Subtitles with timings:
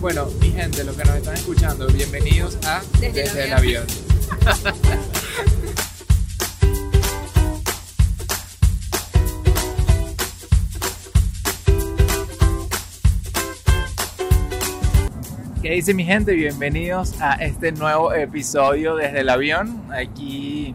[0.00, 3.84] Bueno, mi gente, los que nos están escuchando, bienvenidos a Desde el Desde el avión.
[3.84, 4.74] avión.
[15.62, 16.34] ¿Qué dice mi gente?
[16.34, 19.82] Bienvenidos a este nuevo episodio desde el avión.
[19.92, 20.74] Aquí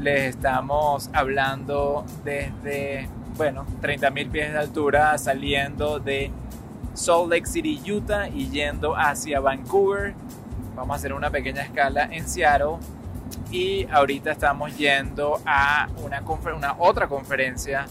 [0.00, 6.30] les estamos hablando desde, bueno, 30.000 pies de altura saliendo de
[6.94, 10.14] Salt Lake City, Utah y yendo hacia Vancouver.
[10.74, 12.76] Vamos a hacer una pequeña escala en Seattle
[13.50, 16.22] y ahorita estamos yendo a una,
[16.54, 17.86] una otra conferencia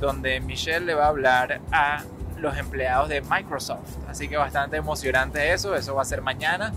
[0.00, 2.02] donde Michelle le va a hablar a
[2.38, 3.96] los empleados de Microsoft.
[4.08, 6.72] Así que bastante emocionante eso, eso va a ser mañana.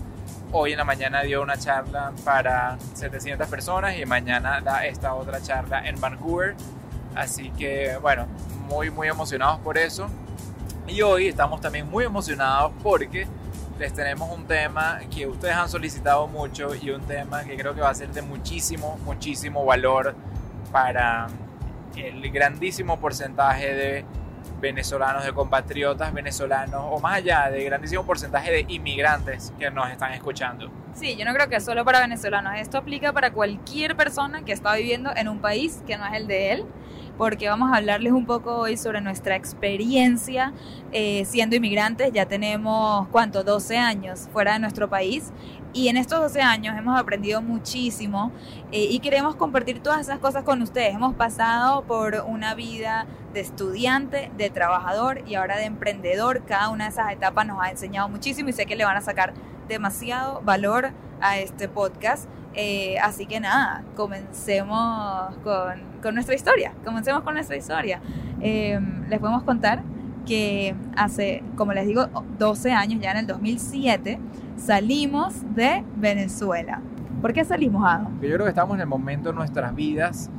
[0.52, 5.40] Hoy en la mañana dio una charla para 700 personas y mañana da esta otra
[5.42, 6.54] charla en Vancouver.
[7.14, 8.26] Así que bueno,
[8.68, 10.08] muy muy emocionados por eso.
[10.86, 13.26] Y hoy estamos también muy emocionados porque
[13.78, 17.80] les tenemos un tema que ustedes han solicitado mucho y un tema que creo que
[17.80, 20.14] va a ser de muchísimo, muchísimo valor
[20.70, 21.26] para
[21.96, 24.04] el grandísimo porcentaje de
[24.60, 30.12] venezolanos, de compatriotas venezolanos o más allá, de grandísimo porcentaje de inmigrantes que nos están
[30.12, 30.70] escuchando.
[30.94, 32.54] Sí, yo no creo que solo para venezolanos.
[32.58, 36.26] Esto aplica para cualquier persona que está viviendo en un país que no es el
[36.26, 36.66] de él,
[37.18, 40.52] porque vamos a hablarles un poco hoy sobre nuestra experiencia
[40.92, 42.12] eh, siendo inmigrantes.
[42.12, 43.44] Ya tenemos, ¿cuánto?
[43.44, 45.32] 12 años fuera de nuestro país.
[45.72, 48.30] Y en estos 12 años hemos aprendido muchísimo
[48.70, 50.94] eh, y queremos compartir todas esas cosas con ustedes.
[50.94, 56.44] Hemos pasado por una vida de estudiante, de trabajador y ahora de emprendedor.
[56.46, 59.00] Cada una de esas etapas nos ha enseñado muchísimo y sé que le van a
[59.00, 59.34] sacar
[59.66, 62.28] demasiado valor a este podcast.
[62.54, 66.72] Eh, así que nada, comencemos con, con nuestra historia.
[66.84, 68.00] Comencemos con nuestra historia.
[68.40, 68.78] Eh,
[69.08, 69.82] les podemos contar
[70.24, 72.06] que hace, como les digo,
[72.38, 74.18] 12 años, ya en el 2007,
[74.56, 76.80] salimos de Venezuela.
[77.20, 78.20] ¿Por qué salimos, Adam?
[78.20, 80.30] Yo creo que estamos en el momento de nuestras vidas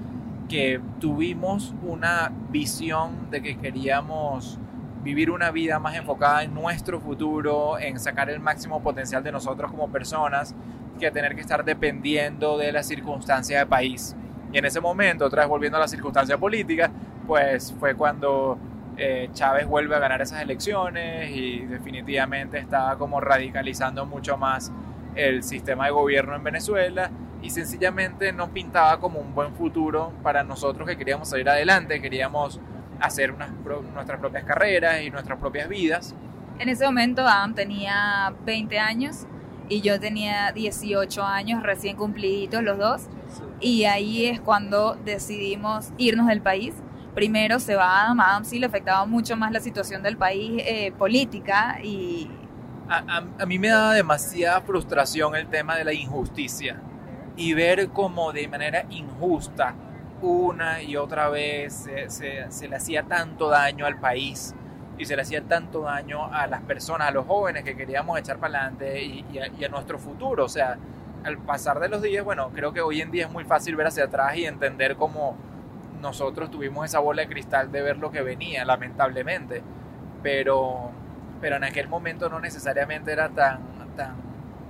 [0.47, 4.59] que tuvimos una visión de que queríamos
[5.03, 9.71] vivir una vida más enfocada en nuestro futuro, en sacar el máximo potencial de nosotros
[9.71, 10.55] como personas,
[10.99, 14.15] que tener que estar dependiendo de las circunstancias del país.
[14.51, 16.89] Y en ese momento, otra vez volviendo a la circunstancia política,
[17.27, 18.57] pues fue cuando
[18.97, 24.71] eh, Chávez vuelve a ganar esas elecciones y definitivamente estaba como radicalizando mucho más
[25.15, 27.09] el sistema de gobierno en Venezuela
[27.41, 32.59] y sencillamente no pintaba como un buen futuro para nosotros que queríamos salir adelante, queríamos
[32.99, 36.15] hacer unas pro- nuestras propias carreras y nuestras propias vidas.
[36.59, 39.27] En ese momento Adam tenía 20 años
[39.69, 43.03] y yo tenía 18 años, recién cumpliditos los dos.
[43.59, 46.73] Y ahí es cuando decidimos irnos del país.
[47.13, 50.61] Primero se va Adam, a Adam sí le afectaba mucho más la situación del país
[50.65, 52.29] eh, política y
[52.89, 56.79] A, a- a mí me daba demasiada frustración el tema de la injusticia
[57.37, 59.73] y ver cómo de manera injusta
[60.21, 64.53] una y otra vez se, se- se le hacía tanto daño al país
[64.97, 68.37] y se le hacía tanto daño a las personas, a los jóvenes que queríamos echar
[68.37, 69.25] para adelante y,
[69.63, 70.45] a nuestro futuro.
[70.45, 70.77] O sea,
[71.23, 73.87] al pasar de los días, bueno, creo que hoy en día es muy fácil ver
[73.87, 75.35] hacia atrás y entender cómo
[76.01, 79.61] nosotros tuvimos esa bola de cristal de ver lo que venía, lamentablemente.
[80.23, 80.91] Pero,
[81.41, 83.59] pero en aquel momento no necesariamente era tan,
[83.95, 84.15] tan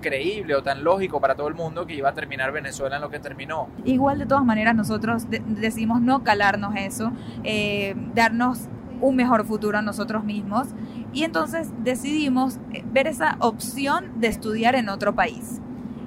[0.01, 3.09] creíble o tan lógico para todo el mundo que iba a terminar Venezuela en lo
[3.09, 3.69] que terminó.
[3.85, 7.11] igual de todas maneras nosotros de- decidimos no calarnos eso,
[7.43, 8.67] eh, darnos
[9.01, 10.67] un mejor futuro a nosotros mismos
[11.13, 15.59] y entonces decidimos eh, ver esa opción de estudiar en otro país.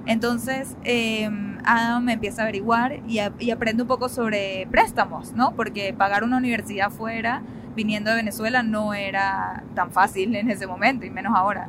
[0.05, 1.29] Entonces eh,
[1.65, 5.51] Adam empieza a averiguar y, a- aprende un poco sobre préstamos, ¿no?
[5.55, 7.41] Porque pagar una universidad fuera,
[7.75, 11.67] viniendo de Venezuela, no era tan fácil en ese momento y menos ahora.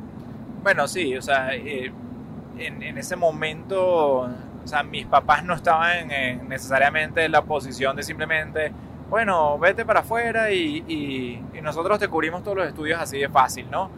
[0.63, 1.91] Bueno, sí, o sea, eh,
[2.57, 4.29] en, en ese momento, o
[4.65, 8.71] sea, mis papás no estaban en necesariamente en la posición de simplemente,
[9.11, 13.91] bueno, vete para afuera y, nosotros te cubrimos todos los estudios así de fácil, ¿no?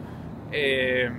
[0.52, 1.10] Eh,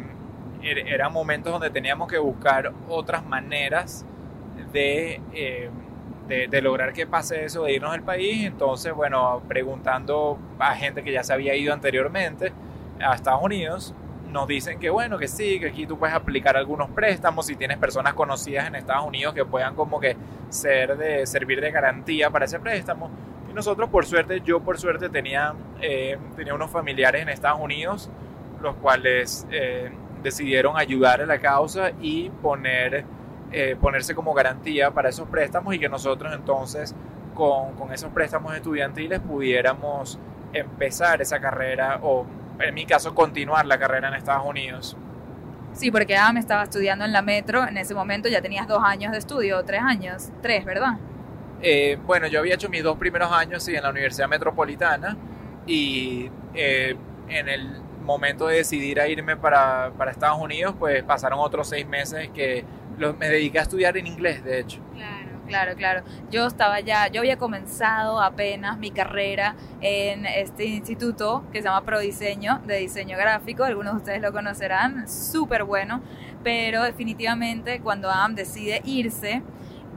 [0.62, 4.06] er- eran momentos donde teníamos que buscar otras maneras
[4.74, 5.70] de, eh,
[6.28, 8.46] de, de lograr que pase eso, de irnos del país.
[8.46, 12.54] Entonces, bueno, preguntando a gente que ya se había ido anteriormente
[13.02, 13.96] a Estados Unidos,
[14.32, 17.78] nos dicen que bueno, que sí, que aquí tú puedes aplicar algunos préstamos si tienes
[17.78, 20.18] personas conocidas en Estados Unidos que puedan como que
[20.50, 23.10] ser de servir de garantía para ese préstamo.
[23.56, 28.10] Nosotros por suerte, yo por suerte tenía, eh, tenía unos familiares en Estados Unidos,
[28.62, 29.90] los cuales eh,
[30.22, 33.06] decidieron ayudar a la causa y poner,
[33.54, 36.94] eh, ponerse como garantía para esos préstamos y que nosotros entonces
[37.34, 40.20] con, con esos préstamos estudiantiles pudiéramos
[40.52, 42.26] empezar esa carrera o
[42.60, 44.98] en mi caso continuar la carrera en Estados Unidos.
[45.72, 49.14] Sí, porque Adam estaba estudiando en la metro, en ese momento ya tenías dos años
[49.14, 50.98] de estudio, tres años, tres, ¿verdad?
[51.62, 55.18] Eh, bueno, yo había hecho mis dos primeros años en la Universidad Metropolitana
[55.66, 56.96] y eh,
[57.28, 62.30] en el momento de decidir irme para, para, Estados Unidos, pues pasaron otros seis meses
[62.30, 62.64] que
[62.98, 64.80] me dediqué a estudiar en inglés, de hecho.
[64.94, 65.36] Claro.
[65.48, 66.04] Claro, claro.
[66.32, 71.86] Yo estaba ya, yo había comenzado apenas mi carrera en este instituto que se llama
[71.86, 73.64] Prodiseño de diseño gráfico.
[73.64, 76.02] Algunos de ustedes lo conocerán, súper bueno.
[76.44, 79.42] Pero definitivamente cuando Adam decide irse,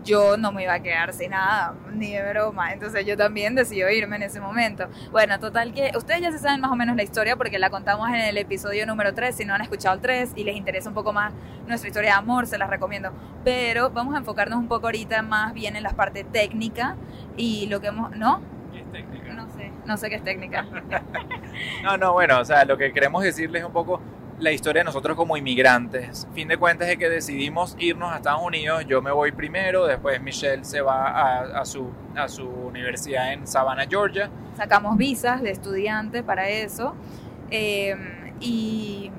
[0.08, 2.72] yo no me iba a quedar sin nada, ni de broma.
[2.72, 4.88] Entonces yo también decidí irme en ese momento.
[5.12, 8.08] Bueno, total que ustedes ya se saben más o menos la historia porque la contamos
[8.08, 9.36] en el episodio número 3.
[9.36, 11.34] Si no han escuchado el 3 y les interesa un poco más
[11.66, 13.12] nuestra historia de amor, se las recomiendo.
[13.44, 16.96] Pero vamos a enfocarnos un poco ahorita más bien en la parte técnica
[17.36, 18.16] y lo que hemos...
[18.16, 18.40] ¿No?
[18.72, 19.34] ¿Qué es técnica?
[19.34, 20.66] No sé, no sé qué es técnica.
[21.82, 24.00] no, no, bueno, o sea, lo que queremos decirles un poco
[24.40, 26.28] la historia de nosotros como inmigrantes.
[26.32, 28.84] Fin de cuentas es que decidimos irnos a Estados Unidos.
[28.86, 33.86] Yo me voy primero, después Michelle se va a, su, a su universidad en Savannah,
[33.86, 34.30] Georgia.
[34.56, 36.94] Sacamos visas de estudiante para eso.
[37.50, 39.10] Em, y,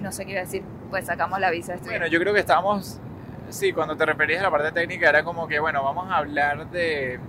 [0.00, 2.00] no sé qué iba a decir, pues sacamos la visa de estudiante.
[2.00, 3.00] Bueno, yo creo que estábamos,
[3.48, 6.68] sí, cuando te referías a la parte técnica era como que, bueno, vamos a hablar
[6.70, 7.20] de,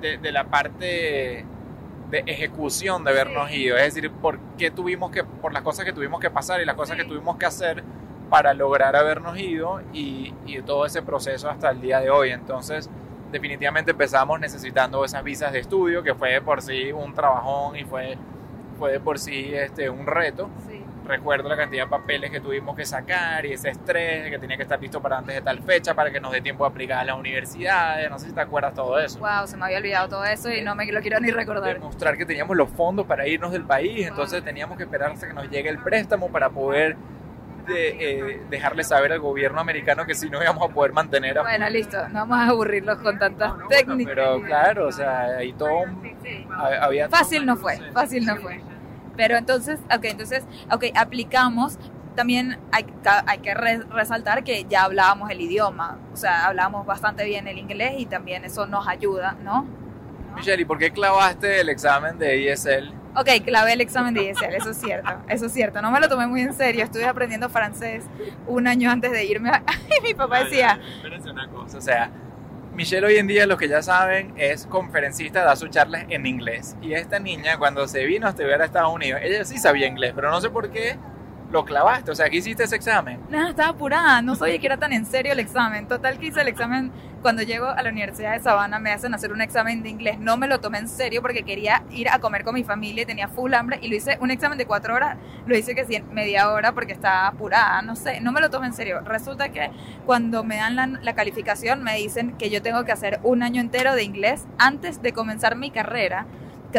[0.00, 1.46] de, de la parte
[2.12, 5.94] de ejecución de habernos ido, es decir, por qué tuvimos que, por las cosas que
[5.94, 7.82] tuvimos que pasar y las cosas que tuvimos que hacer
[8.28, 12.30] para lograr habernos ido y, y, todo ese proceso hasta el día de hoy.
[12.30, 12.90] Entonces,
[13.30, 18.18] definitivamente empezamos necesitando esas visas de estudio, que fue por sí un trabajón y fue,
[18.78, 20.50] fue por sí este, un reto.
[20.68, 24.56] Sí recuerdo la cantidad de papeles que tuvimos que sacar y ese estrés que tenía
[24.56, 26.98] que estar listo para antes de tal fecha para que nos dé tiempo de aplicar
[26.98, 28.10] a las universidades.
[28.10, 29.18] No sé si te acuerdas todo eso.
[29.18, 31.74] Wow, se me había olvidado todo eso y no me lo quiero ni recordar.
[31.74, 35.34] Demostrar que teníamos los fondos para irnos del país, entonces teníamos que esperar hasta que
[35.34, 36.96] nos llegue el préstamo para poder
[37.66, 41.42] de, eh, dejarle saber al gobierno americano que si no íbamos a poder mantener a...
[41.42, 44.14] Bueno, listo, no vamos a aburrirlos con tantas técnicas.
[44.14, 45.84] pero claro, o sea, ahí todo...
[46.80, 48.60] Había fácil no fue, fácil no fue.
[49.16, 51.78] Pero entonces, ok, entonces, ok, aplicamos.
[52.14, 52.84] También hay,
[53.26, 57.94] hay que resaltar que ya hablábamos el idioma, o sea, hablábamos bastante bien el inglés
[57.96, 59.66] y también eso nos ayuda, ¿no?
[60.34, 62.92] Michelle, ¿y por qué clavaste el examen de ESL?
[63.14, 65.82] Ok, clavé el examen de ESL, eso es cierto, eso es cierto.
[65.82, 68.04] No me lo tomé muy en serio, estuve aprendiendo francés
[68.46, 69.50] un año antes de irme.
[69.98, 70.80] Y mi papá decía...
[70.96, 72.10] Espérense una cosa, o sea,
[72.74, 76.74] Michelle hoy en día, lo que ya saben, es conferencista, da sus charlas en inglés.
[76.80, 80.12] Y esta niña, cuando se vino a estudiar a Estados Unidos, ella sí sabía inglés,
[80.14, 80.96] pero no sé por qué
[81.50, 83.20] lo clavaste, o sea, ¿qué hiciste ese examen?
[83.28, 85.86] Nada, estaba apurada, no sabía que era tan en serio el examen.
[85.86, 86.90] Total que hice el examen
[87.22, 90.18] cuando llego a la Universidad de Sabana, me hacen hacer un examen de inglés.
[90.18, 93.06] No me lo tomé en serio porque quería ir a comer con mi familia y
[93.06, 95.16] tenía full hambre y lo hice un examen de cuatro horas,
[95.46, 98.50] lo hice que sí en media hora porque estaba apurada, no sé, no me lo
[98.50, 99.00] tomé en serio.
[99.00, 99.70] Resulta que
[100.04, 103.60] cuando me dan la, la calificación me dicen que yo tengo que hacer un año
[103.60, 106.26] entero de inglés antes de comenzar mi carrera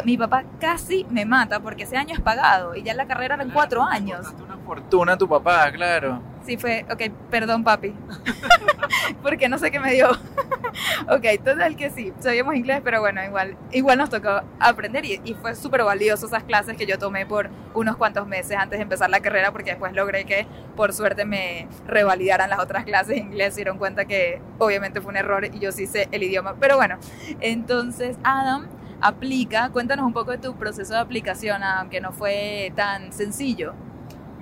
[0.02, 3.52] mi papá casi me mata porque ese año es pagado y ya la carrera eran
[3.52, 4.26] cuatro años.
[4.44, 6.20] Una fortuna tu papá, claro.
[6.46, 7.96] Sí, fue, ok, perdón papi,
[9.24, 10.10] porque no sé qué me dio.
[11.10, 15.56] ok, total que sí, sabíamos inglés, pero bueno, igual, igual nos tocó aprender y, fue
[15.56, 19.22] súper valioso esas clases que yo tomé por unos cuantos meses antes de empezar la
[19.22, 20.46] carrera porque después logré que
[20.76, 25.12] por suerte me revalidaran las otras clases de inglés, se dieron cuenta que obviamente fue
[25.12, 26.98] un error y yo sí sé el idioma, pero bueno,
[27.40, 28.68] entonces Adam
[29.04, 29.70] aplica.
[29.70, 33.74] Cuéntanos un poco de tu proceso de aplicación, aunque no fue tan sencillo.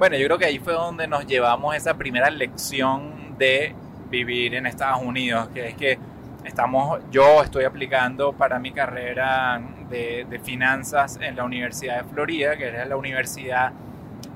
[0.01, 3.75] Bueno, yo creo que ahí fue donde nos llevamos esa primera lección de
[4.09, 5.99] vivir en Estados Unidos, que es que
[6.43, 12.57] estamos, yo estoy aplicando para mi carrera de, de finanzas en la Universidad de Florida,
[12.57, 13.73] que era la universidad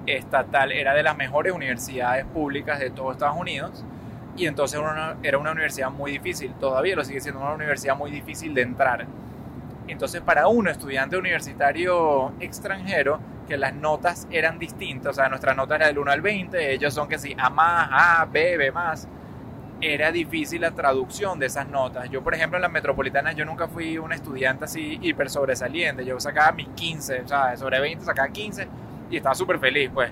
[0.06, 3.84] estatal, era de las mejores universidades públicas de todo Estados Unidos.
[4.38, 4.80] Y entonces
[5.24, 9.08] era una universidad muy difícil, todavía lo sigue siendo una universidad muy difícil de entrar
[9.88, 15.78] entonces, para un estudiante universitario extranjero, que las notas eran distintas, o sea, nuestras notas
[15.78, 19.08] eran del 1 al 20, ellos son que sí, A más, A, B, B más,
[19.82, 22.10] era difícil la traducción de esas notas.
[22.10, 26.20] Yo, por ejemplo, en la metropolitana, yo nunca fui un estudiante así hiper sobresaliente, yo
[26.20, 28.68] sacaba mis 15, o sea, sobre 20 sacaba 15
[29.12, 30.12] y estaba súper feliz, pues.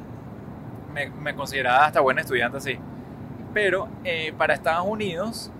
[0.93, 2.77] Me, consideraba hasta buen estudiante así.
[3.51, 5.51] Pero eh, para Estados Unidos,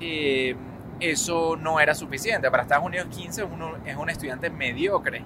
[0.00, 0.56] eh,
[0.98, 2.50] eso no era suficiente.
[2.50, 5.22] Para Estados Unidos 15 uno es un estudiante mediocre.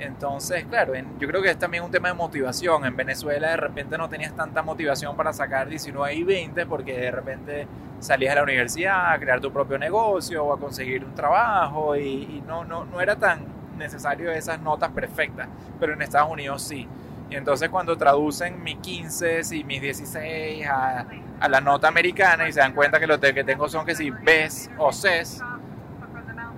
[0.00, 2.84] Entonces, claro, yo creo que es también un tema de motivación.
[2.84, 7.10] En Venezuela de repente no tenías tanta motivación para sacar 19 y 20 porque de
[7.10, 7.66] repente
[8.00, 12.42] salías a la universidad a crear tu propio negocio o a conseguir un trabajo y,
[12.46, 13.40] no, no, no era tan
[13.76, 15.48] necesario esas notas perfectas.
[15.80, 16.86] Pero en Estados Unidos sí.
[17.30, 21.06] Y entonces cuando traducen mis 15 y mis 16 a,
[21.40, 24.10] a, la nota americana y se dan cuenta que lo que tengo son que si
[24.10, 25.42] Bs o Cs,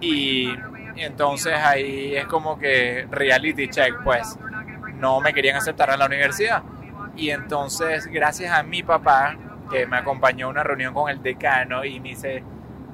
[0.00, 0.48] y,
[1.00, 4.38] y entonces ahí es como que reality check, pues
[4.96, 6.62] no me querían aceptar a la universidad.
[7.16, 9.34] Y entonces, gracias a mi papá,
[9.70, 12.44] que me acompañó a una reunión con el decano y me dice,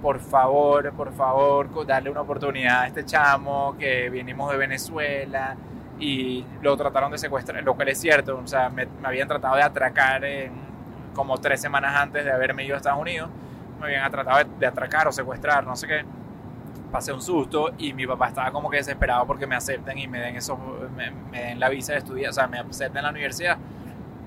[0.00, 5.56] por favor, por favor, darle una oportunidad a este chamo que vinimos de Venezuela
[5.98, 9.62] y lo trataron de secuestrar, lo cual es cierto, o sea, me, habían tratado de
[9.62, 10.22] atracar
[11.12, 13.30] como tres semanas antes de haberme ido a Estados Unidos,
[13.80, 16.04] me habían tratado de, atracar o secuestrar, no sé qué.
[16.96, 20.18] Pasé un susto y mi papá estaba como que desesperado porque me acepten y me
[20.18, 20.58] den, esos,
[20.96, 23.58] me, me den la visa de estudiar, o sea, me acepten en la universidad.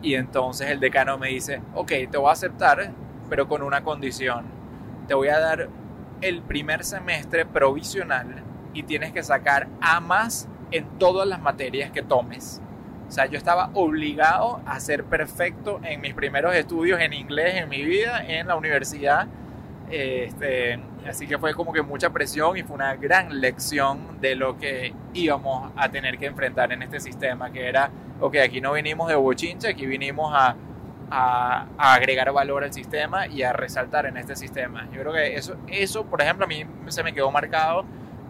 [0.03, 2.91] Y entonces el decano me dice, ok, te voy a aceptar,
[3.27, 4.45] pero con una condición.
[5.07, 5.67] Te voy a dar
[6.21, 8.43] el primer semestre provisional
[8.75, 12.61] y tienes que sacar A más en todas las materias que tomes.
[13.07, 17.67] O sea, yo estaba obligado a ser perfecto en mis primeros estudios en inglés en
[17.67, 19.25] mi vida en la universidad.
[19.89, 24.57] Este, así que fue como que mucha presión y fue una gran lección de lo
[24.57, 29.07] que íbamos a tener que enfrentar en este sistema, que era, ok, aquí no vinimos
[29.07, 30.55] de bochincha, aquí vinimos a,
[31.09, 34.87] a, agregar valor al sistema y a resaltar en este sistema.
[34.93, 37.85] Yo creo que eso, eso, por ejemplo, a mí se me quedó marcado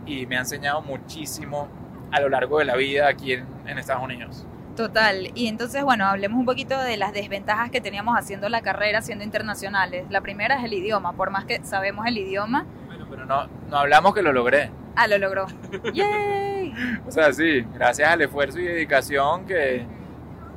[0.05, 1.67] y me ha enseñado muchísimo
[2.11, 3.47] a lo largo de la vida aquí en,
[3.77, 4.45] Estados Unidos.
[4.79, 5.31] Total.
[5.35, 9.25] Y entonces, bueno, hablemos un poquito de las desventajas que teníamos haciendo la carrera siendo
[9.25, 10.05] internacionales.
[10.09, 12.65] La primera es el idioma, por más que sabemos el idioma.
[12.85, 14.71] Bueno, pero no, no hablamos que lo logré.
[14.95, 15.47] Ah, lo logró.
[15.93, 16.73] ¡Yay!
[17.05, 19.85] o sea, sí, gracias al esfuerzo y dedicación que,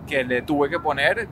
[0.06, 1.26] que le tuve que poner,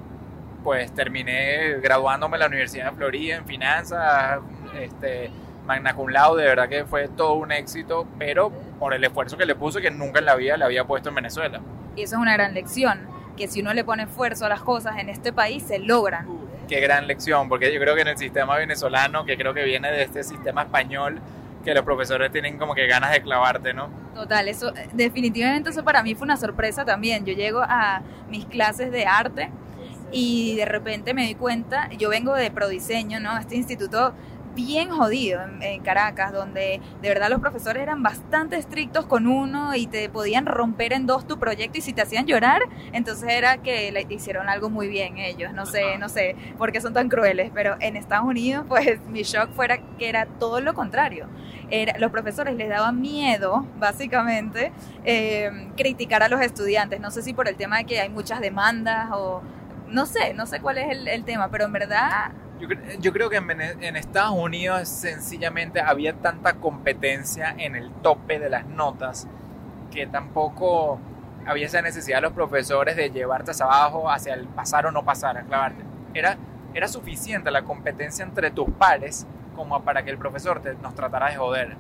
[0.64, 4.40] pues terminé graduándome en la Universidad de Florida en finanzas,
[4.76, 5.30] este,
[5.70, 8.50] magna cum laude, de verdad que fue todo un éxito, pero
[8.80, 11.14] por el esfuerzo que le puse que nunca en la vida le había puesto en
[11.14, 11.60] Venezuela.
[11.94, 14.98] Y eso es una gran lección, que si uno le pone esfuerzo a las cosas
[14.98, 16.26] en este país, se logran.
[16.66, 19.92] Qué gran lección, porque yo creo que en el sistema venezolano, que creo que viene
[19.92, 21.20] de este sistema español,
[21.64, 23.90] que los profesores tienen como que ganas de clavarte, ¿no?
[24.16, 27.24] Total, eso definitivamente eso para mí fue una sorpresa también.
[27.24, 29.50] Yo llego a mis clases de arte
[30.10, 33.38] y de repente me di cuenta, yo vengo de Prodiseño, ¿no?
[33.38, 34.14] Este instituto
[34.54, 39.86] bien jodido en, Caracas, donde de verdad los profesores eran bastante estrictos con uno y
[39.86, 42.60] te podían romper en dos tu proyecto y si te hacían llorar,
[42.92, 46.80] entonces era que le hicieron algo muy bien ellos, no sé, no sé por qué
[46.80, 50.74] son tan crueles, pero en Estados Unidos pues mi shock fuera que era todo lo
[50.74, 51.26] contrario.
[51.70, 54.72] Era, los profesores les daban miedo, básicamente,
[55.04, 58.40] eh, criticar a los estudiantes, no sé si por el tema de que hay muchas
[58.40, 59.42] demandas o
[59.88, 62.68] no sé, no sé cuál es el, el tema, pero en verdad yo,
[63.00, 68.50] yo, creo que en, en, Estados Unidos sencillamente había tanta competencia en el tope de
[68.50, 69.26] las notas
[69.90, 71.00] que tampoco
[71.46, 75.04] había esa necesidad de los profesores de llevarte hacia abajo, hacia el pasar o no
[75.04, 75.82] pasar, a clavarte.
[76.14, 76.36] Era,
[76.74, 79.26] era suficiente la competencia entre tus pares
[79.56, 81.76] como para que el profesor te, nos tratara de joder.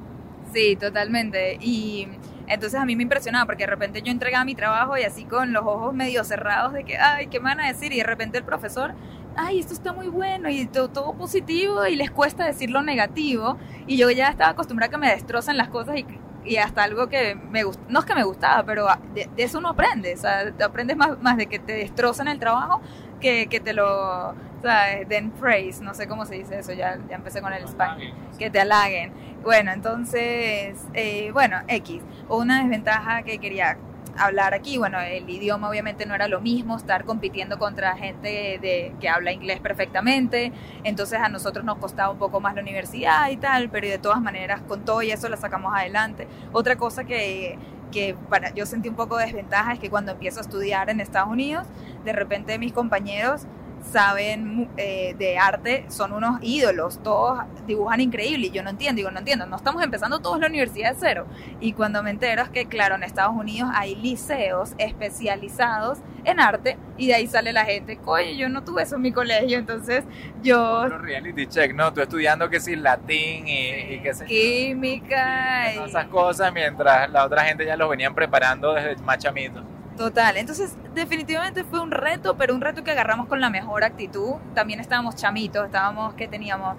[0.52, 1.56] Sí, totalmente.
[1.60, 2.08] Y
[2.46, 5.52] entonces a mí me impresionaba porque de repente yo entregaba mi trabajo y así con
[5.52, 7.92] los ojos medio cerrados de que, ay, ¿qué me van a decir?
[7.92, 8.94] Y de repente el profesor
[9.36, 13.56] ay, esto está muy bueno y todo, todo, positivo y les cuesta decir lo negativo.
[13.86, 16.06] Y yo ya estaba acostumbrada a que me destrocen las cosas y,
[16.44, 19.58] y hasta algo que me gustaba, no es que me gustaba, pero de, de, eso
[19.58, 22.80] uno aprende, o sea, te aprendes más, más de que te destrocen el trabajo
[23.20, 26.98] que, que te lo, o sea, den praise, no sé cómo se dice eso, ya,
[27.08, 29.12] ya empecé con el español, que te halaguen.
[29.42, 32.02] Bueno, entonces, eh, bueno, X.
[32.28, 33.78] Una desventaja que quería
[34.16, 34.78] hablar aquí.
[34.78, 39.32] Bueno, el idioma obviamente no era lo mismo, estar compitiendo contra gente de, que habla
[39.32, 40.52] inglés perfectamente,
[40.84, 44.20] entonces a nosotros nos costaba un poco más la universidad y tal, pero de todas
[44.20, 46.26] maneras con todo y eso la sacamos adelante.
[46.52, 47.58] Otra cosa que,
[47.90, 51.00] que para, yo sentí un poco de desventaja es que cuando empiezo a estudiar en
[51.00, 51.66] Estados Unidos,
[52.04, 53.46] de repente mis compañeros
[53.82, 59.10] saben eh, de arte, son unos ídolos, todos dibujan increíble y yo no entiendo, digo,
[59.10, 61.26] no entiendo, no estamos empezando todos la universidad de cero.
[61.60, 66.76] Y cuando me entero es que, claro, en Estados Unidos hay liceos especializados en arte
[66.96, 70.04] y de ahí sale la gente, oye, yo no tuve eso en mi colegio, entonces
[70.42, 70.86] yo...
[70.88, 71.92] reality check, ¿no?
[71.92, 75.74] Tú estudiando que sí, latín y, y qué sé Química.
[75.74, 79.62] Y, esas cosas, mientras la otra gente ya los venían preparando desde machamito.
[80.00, 84.36] Total, entonces definitivamente fue un reto, pero un reto que agarramos con la mejor actitud.
[84.54, 86.76] También estábamos chamitos, estábamos que teníamos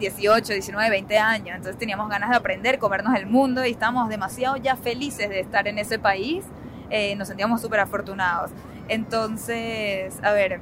[0.00, 4.56] 18, 19, 20 años, entonces teníamos ganas de aprender, comernos el mundo y estábamos demasiado
[4.56, 6.44] ya felices de estar en ese país,
[6.90, 8.50] eh, nos sentíamos súper afortunados.
[8.88, 10.60] Entonces, a ver,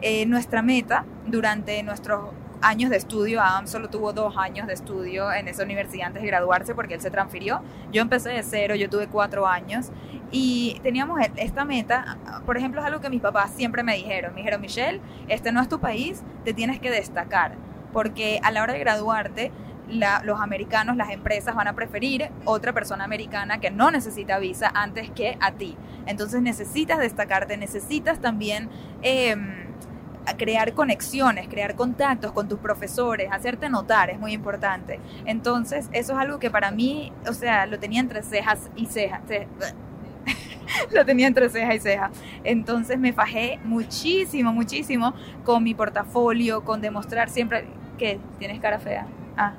[0.00, 2.30] eh, nuestra meta durante nuestros
[2.62, 3.40] años de estudio.
[3.42, 7.00] Adam solo tuvo dos años de estudio en esa universidad antes de graduarse porque él
[7.00, 7.60] se transfirió.
[7.92, 9.90] Yo empecé de cero, yo tuve cuatro años
[10.30, 12.16] y teníamos e, esta meta.
[12.46, 14.32] Por ejemplo, es algo que mis papás siempre me dijeron.
[14.34, 17.56] Me dijeron, Michelle, este no es tu país, te tienes que destacar
[17.92, 19.52] porque a la hora de graduarte
[20.24, 25.10] los americanos, las empresas van a preferir otra persona americana que no necesita visa antes
[25.10, 25.76] que a ti.
[26.06, 28.70] Entonces necesitas destacarte, necesitas también
[29.02, 29.61] em,
[30.36, 35.00] crear conexiones, crear contactos con tus profesores, hacerte notar, es muy importante.
[35.24, 39.20] Entonces eso es algo que para mí, o sea, lo tenía entre cejas y cejas.
[40.92, 42.10] lo tenía entre ceja y ceja.
[42.44, 45.14] Entonces me fajé muchísimo, muchísimo
[45.44, 47.66] con mi portafolio, con demostrar siempre
[47.98, 49.06] que tienes cara fea.
[49.36, 49.54] Ah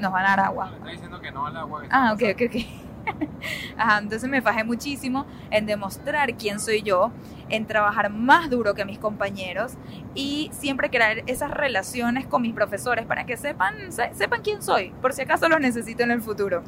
[0.00, 0.72] nos van a dar agua.
[0.74, 1.82] Está diciendo que no al agua.
[1.90, 2.89] Ah, ok, ok, ok.
[3.76, 7.12] Ajá, entonces me fajé muchísimo en demostrar quién soy yo,
[7.48, 9.72] en trabajar más duro que mis compañeros
[10.14, 15.12] y siempre crear esas relaciones con mis profesores para que sepan, sepan quién soy, por
[15.12, 16.62] si acaso los necesito en el futuro.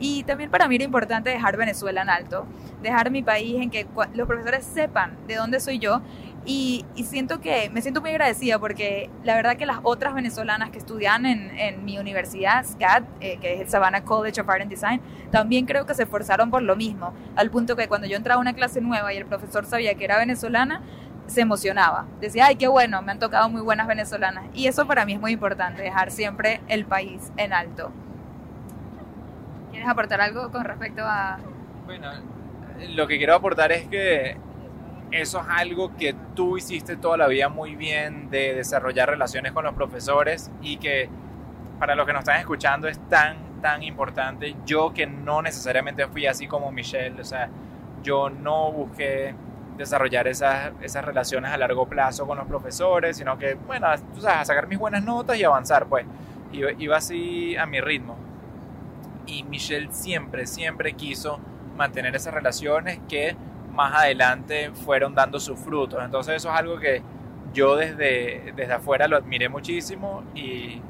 [0.00, 2.46] Y también para mí era importante dejar Venezuela en alto,
[2.82, 6.02] dejar mi país en que los profesores sepan de dónde soy yo
[6.46, 10.78] y, siento que me siento muy agradecida porque la verdad que las otras venezolanas que
[10.78, 14.70] estudian en, en mi universidad, SCAD, eh, que es el Savannah College of Art and
[14.70, 18.38] Design, también creo que se esforzaron por lo mismo, al punto que cuando yo entraba
[18.38, 20.82] a una clase nueva y el profesor sabía que era venezolana,
[21.26, 22.06] se emocionaba.
[22.20, 24.44] Decía, ay, qué bueno, me han tocado muy buenas venezolanas.
[24.52, 27.90] Y eso para mí es muy importante, dejar siempre el país en alto.
[29.70, 31.38] ¿Quieres aportar algo con respecto a...?
[31.86, 32.10] Bueno,
[32.90, 34.36] lo que quiero aportar es que
[35.20, 39.64] eso es algo que tú hiciste toda la vida muy bien de desarrollar relaciones con
[39.64, 41.08] los profesores y que
[41.78, 44.56] para los que nos están escuchando es tan, tan importante.
[44.66, 47.48] Yo que no necesariamente fui así como Michelle, o sea,
[48.02, 49.34] yo no busqué
[49.76, 54.38] desarrollar esas, esas relaciones a largo plazo con los profesores, sino que, bueno, tú sabes,
[54.38, 56.06] a sacar mis buenas notas y avanzar, pues.
[56.52, 58.16] Iba, iba así a mi ritmo.
[59.26, 61.38] Y Michelle siempre, siempre quiso
[61.76, 63.36] mantener esas relaciones que
[63.74, 66.02] más adelante fueron dando sus frutos.
[66.02, 67.02] Entonces eso es algo que
[67.52, 70.80] yo desde, desde afuera lo admiré muchísimo y,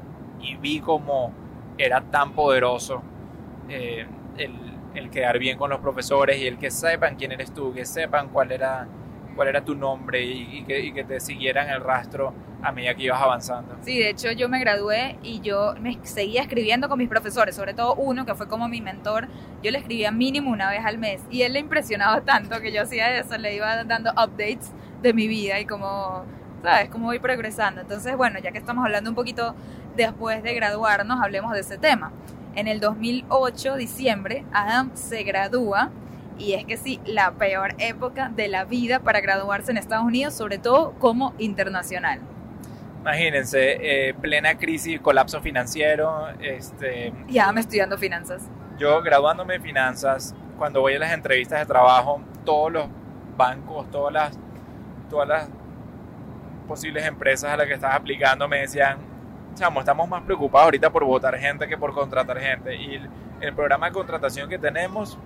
[0.61, 1.33] vi como
[1.75, 3.01] era tan poderoso
[3.67, 4.05] eh,
[4.37, 4.53] el,
[4.93, 8.29] el, quedar bien con los profesores y el que sepan quién eres tú, que sepan
[8.29, 8.87] cuál era,
[9.35, 13.03] cuál era tu nombre y, que, y que te siguieran el rastro a medida que
[13.03, 13.75] ibas avanzando.
[13.81, 17.73] Sí, de hecho yo me gradué y yo me seguía escribiendo con mis profesores, sobre
[17.73, 19.27] todo uno que fue como mi mentor,
[19.61, 22.81] yo le escribía mínimo una vez al mes y él le impresionaba tanto que yo
[22.81, 24.71] hacía eso, le iba dando updates
[25.01, 26.23] de mi vida y como,
[26.63, 26.89] ¿sabes?
[26.89, 27.81] Cómo voy progresando.
[27.81, 29.53] Entonces, bueno, ya que estamos hablando un poquito
[29.95, 32.11] después de graduarnos, hablemos de ese tema.
[32.55, 35.91] En el 2008, diciembre, Adam se gradúa
[36.37, 40.33] y es que sí, la peor época de la vida para graduarse en Estados Unidos,
[40.33, 42.19] sobre todo como internacional.
[43.01, 43.77] Imagínense,
[44.09, 46.27] eh, plena crisis, colapso financiero.
[46.41, 48.49] Este, ya me estudiando finanzas.
[48.79, 52.85] Yo graduándome en finanzas, cuando voy a las entrevistas de trabajo, todos los
[53.37, 54.39] bancos, todas las,
[55.09, 55.49] todas las
[56.67, 58.97] posibles empresas a las que estás aplicando me decían,
[59.53, 62.75] chamo, estamos más preocupados ahorita por votar gente que por contratar gente.
[62.75, 65.17] Y el, el programa de contratación que tenemos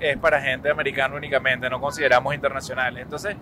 [0.00, 3.02] es para gente americana únicamente, no consideramos internacionales.
[3.02, 3.36] Entonces,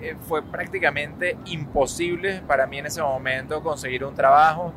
[0.00, 4.72] eh, fue prácticamente imposible para mí en ese momento conseguir un trabajo.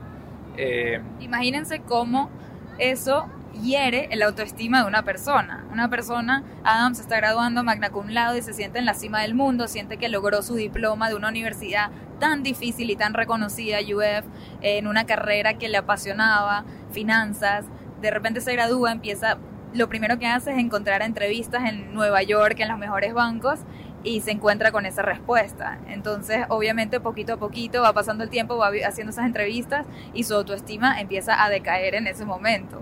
[0.58, 2.30] Eh, Imagínense cómo
[2.78, 3.28] eso
[3.62, 5.63] hiere el autoestima de una persona.
[5.71, 9.21] Una persona, Adam se está graduando magna cum laude y se siente en la cima
[9.21, 13.80] del mundo, siente que logró su diploma de una universidad tan difícil y tan reconocida,
[13.80, 14.26] UF,
[14.62, 17.65] en una carrera que le apasionaba, finanzas.
[18.02, 19.38] De repente se gradúa, empieza,
[19.74, 23.60] lo primero que hace es encontrar entrevistas en Nueva York, en los mejores bancos,
[24.04, 25.80] y se encuentra con esa respuesta.
[25.88, 30.36] Entonces, obviamente, poquito a poquito va pasando el tiempo, va haciendo esas entrevistas y su
[30.36, 32.82] autoestima empieza a decaer en ese momento.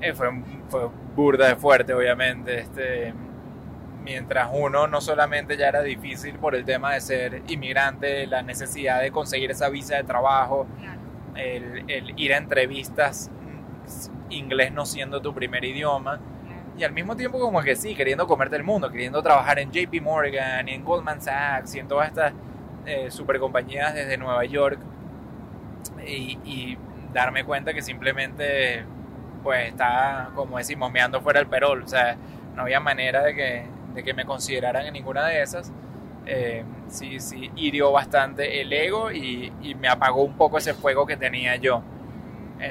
[0.00, 0.28] Eh, fue,
[0.68, 2.60] fue, burda de fuerte, obviamente.
[2.60, 3.12] Este,
[4.02, 9.00] mientras uno no solamente ya era difícil por el tema de ser inmigrante, la necesidad
[9.00, 10.66] de conseguir esa visa de trabajo,
[11.36, 13.30] el, el ir a entrevistas,
[14.30, 16.20] inglés no siendo tu primer idioma
[16.76, 20.02] y al mismo tiempo como que sí, queriendo comerte el mundo, queriendo trabajar en JP
[20.02, 22.32] Morgan y en Goldman Sachs y en todas estas
[22.84, 24.78] eh, super compañías desde Nueva York
[26.06, 26.78] y,
[27.12, 28.84] darme cuenta que simplemente
[29.44, 32.16] pues estaba, como decimos, meando fuera el perol, o sea,
[32.56, 35.70] no había manera de que, de que me consideraran en ninguna de esas.
[36.26, 41.06] Eh, sí, sí, hirió bastante el ego y, y me apagó un poco ese fuego
[41.06, 41.84] que tenía yo.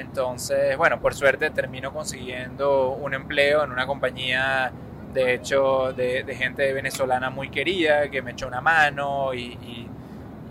[0.00, 4.72] Entonces, bueno, por suerte termino consiguiendo un empleo en una compañía,
[5.12, 9.88] de hecho, de, gente venezolana muy querida, que me echó una mano y,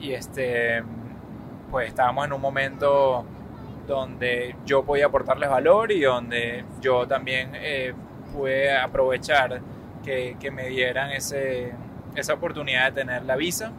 [0.02, 0.84] este,
[1.72, 3.26] pues estábamos en un momento
[3.88, 7.94] donde yo podía aportarles valor y donde yo también eh,
[8.34, 9.62] pude aprovechar
[10.04, 11.74] que, que me dieran ese,
[12.16, 13.72] esa oportunidad de tener la visa.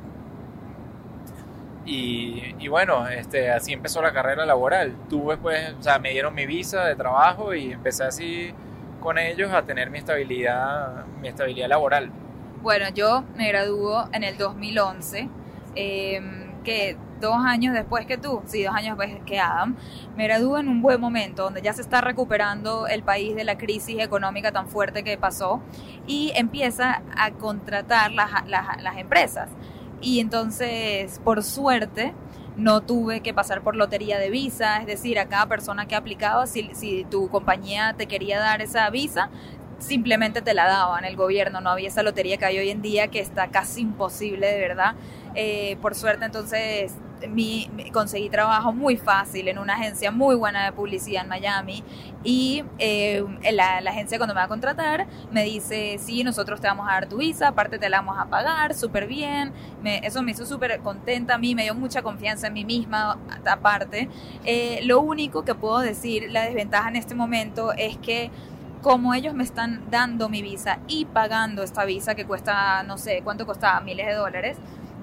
[1.86, 4.96] Y, bueno, este, así empezó la carrera laboral.
[5.08, 8.54] Tuve pues, o sea, me dieron mi visa de trabajo y empecé así
[9.00, 12.10] con ellos a tener mi estabilidad, mi estabilidad laboral.
[12.62, 15.28] Bueno, yo me graduó en el 2011,
[15.74, 16.22] eh,
[16.64, 19.76] que dos años después que tú, sí, dos años después que Adam,
[20.16, 23.58] me graduó en un buen momento, donde ya se está recuperando el país de la
[23.58, 25.60] crisis económica tan fuerte que pasó
[26.06, 29.50] y empieza a contratar las, las, las empresas.
[30.04, 32.12] Y entonces, por suerte,
[32.58, 36.46] no tuve que pasar por lotería de visa, es decir, a cada persona que aplicaba,
[36.46, 39.30] si, si tu compañía te quería dar esa visa,
[39.78, 43.08] simplemente te la daban el gobierno, no había esa lotería que hay hoy en día
[43.08, 44.94] que está casi imposible de verdad.
[45.34, 46.92] Eh, por suerte entonces
[47.28, 51.84] mi, conseguí trabajo muy fácil en una agencia muy buena de publicidad en Miami
[52.22, 56.66] y eh, la, la, agencia cuando me va a contratar me dice, sí, nosotros te
[56.66, 60.22] vamos a dar tu visa, aparte te la vamos a pagar, súper bien, me, eso
[60.22, 64.08] me hizo súper contenta a mí, me dio mucha confianza en mí misma aparte.
[64.44, 68.30] Eh, lo único que puedo decir, la desventaja en este momento es que
[68.82, 73.22] como ellos me están dando mi visa y pagando esta visa que cuesta, no sé,
[73.24, 74.58] cuánto costaba, miles de dólares,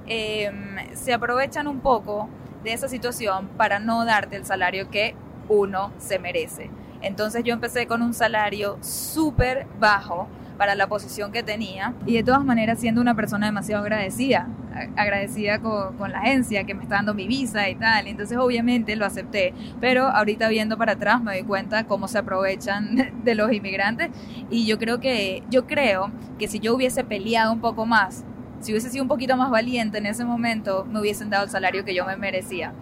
[0.07, 0.51] eh,
[0.93, 2.29] se aprovechan un poco
[2.63, 5.15] de esa situación para no darte el salario que
[5.49, 6.69] uno se merece.
[7.01, 12.23] Entonces yo empecé con un salario súper bajo para la posición que tenía y de
[12.23, 14.47] todas maneras siendo una persona demasiado agradecida,
[14.95, 18.95] agradecida con, con, la agencia que me está dando mi visa y tal, entonces obviamente
[18.95, 23.51] lo acepté, pero ahorita viendo para atrás me doy cuenta cómo se aprovechan de los
[23.51, 24.11] inmigrantes
[24.51, 28.23] y yo creo que yo creo que si yo hubiese peleado un poco más,
[28.61, 31.83] si hubiese sido un poquito más valiente en ese momento, me hubiesen dado el salario
[31.83, 32.73] que yo me merecía.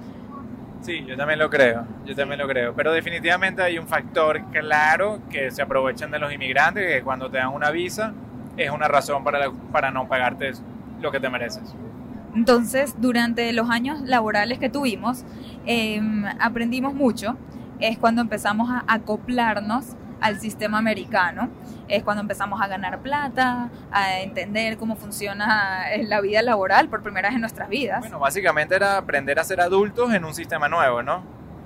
[0.82, 2.74] Sí, yo también lo creo, yo también lo creo.
[2.74, 7.38] Pero definitivamente hay un factor claro que se aprovechan de los inmigrantes, que cuando te
[7.38, 8.14] dan una visa
[8.56, 10.52] es una razón para, para no pagarte
[11.02, 11.76] lo que te mereces.
[12.36, 15.26] Entonces, durante los años laborales que tuvimos,
[15.66, 16.02] eh,
[16.40, 17.38] aprendimos mucho.
[17.80, 21.50] Es cuando empezamos a acoplarnos al sistema americano.
[21.88, 27.30] Es cuando empezamos a ganar plata, a entender cómo funciona la vida laboral por primera
[27.30, 28.02] vez en nuestras vidas.
[28.02, 31.24] Bueno, básicamente era aprender a ser adultos en un sistema nuevo, ¿no?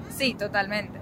[0.10, 1.00] Sí, totalmente.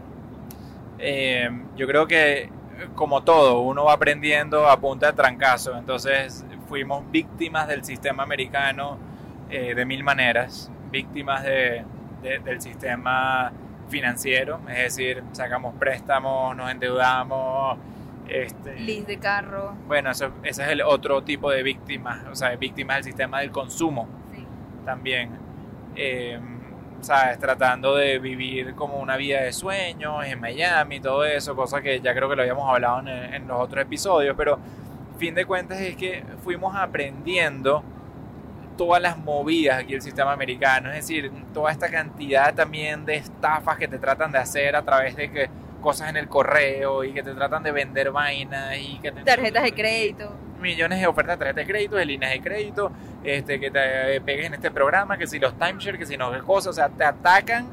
[0.97, 2.49] Eh, yo creo que
[2.95, 5.77] como todo, uno va aprendiendo a punta de trancazo.
[5.77, 8.97] Entonces fuimos víctimas del sistema americano
[9.49, 11.83] eh, de mil maneras, víctimas de,
[12.21, 13.51] de, del sistema
[13.91, 17.77] financiero, es decir, sacamos préstamos, nos endeudamos.
[18.27, 19.73] Este, Lease de carro.
[19.87, 23.51] Bueno, eso, ese es el otro tipo de víctimas, o sea, víctimas del sistema del
[23.51, 24.45] consumo Sí.
[24.85, 25.31] también.
[25.95, 26.39] Eh,
[27.01, 27.39] ¿Sabes?
[27.39, 32.13] Tratando de vivir como una vida de sueños en Miami, todo eso, cosa que ya
[32.13, 34.59] creo que lo habíamos hablado en, en los otros episodios, pero
[35.17, 37.83] fin de cuentas es que fuimos aprendiendo
[38.81, 43.77] todas las movidas aquí del sistema americano, es decir, toda esta cantidad también de estafas
[43.77, 45.49] que te tratan de hacer a través de que
[45.81, 49.61] cosas en el correo y que te tratan de vender vainas y que te tarjetas
[49.61, 50.35] de crédito.
[50.59, 52.91] Millones de ofertas de tarjetas de crédito, de líneas de crédito,
[53.23, 56.39] este, que te pegues en este programa, que si los timeshare, que si no qué
[56.39, 57.67] cosas, o sea, te atacan.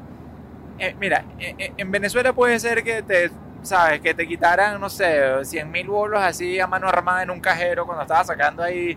[0.77, 3.31] Eh, mira, eh, en Venezuela puede ser que te,
[3.63, 7.39] sabes, que te quitaran, no sé, 100 mil bolos así a mano armada en un
[7.39, 8.95] cajero cuando estabas sacando ahí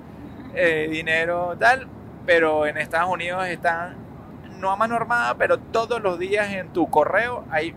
[0.55, 1.89] eh, dinero, tal,
[2.27, 3.97] pero en Estados Unidos están,
[4.59, 7.75] no a mano armada, pero todos los días en tu correo hay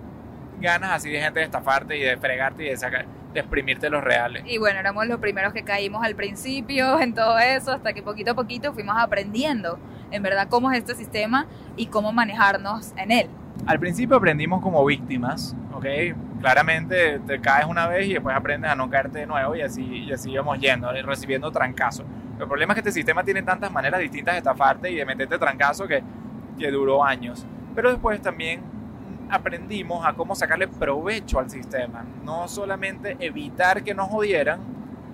[0.60, 3.06] ganas así de gente de estafarte y de fregarte y de sacar
[3.36, 4.44] de exprimirte los reales.
[4.48, 8.32] Y bueno, éramos los primeros que caímos al principio en todo eso, hasta que poquito
[8.32, 9.78] a poquito fuimos aprendiendo
[10.10, 13.30] en verdad cómo es este sistema y cómo manejarnos en él.
[13.68, 15.86] Al principio aprendimos como víctimas, ¿ok?
[16.40, 19.84] Claramente te caes una vez y después aprendes a no caerte de nuevo y así,
[19.84, 22.06] y así íbamos yendo, recibiendo trancazo.
[22.40, 25.38] El problema es que este sistema tiene tantas maneras distintas de estafarte y de meterte
[25.38, 26.04] trancazo que,
[26.58, 27.46] que duró años.
[27.74, 28.62] Pero después también
[29.30, 32.06] aprendimos a cómo sacarle provecho al sistema.
[32.24, 34.60] No solamente evitar que nos jodieran,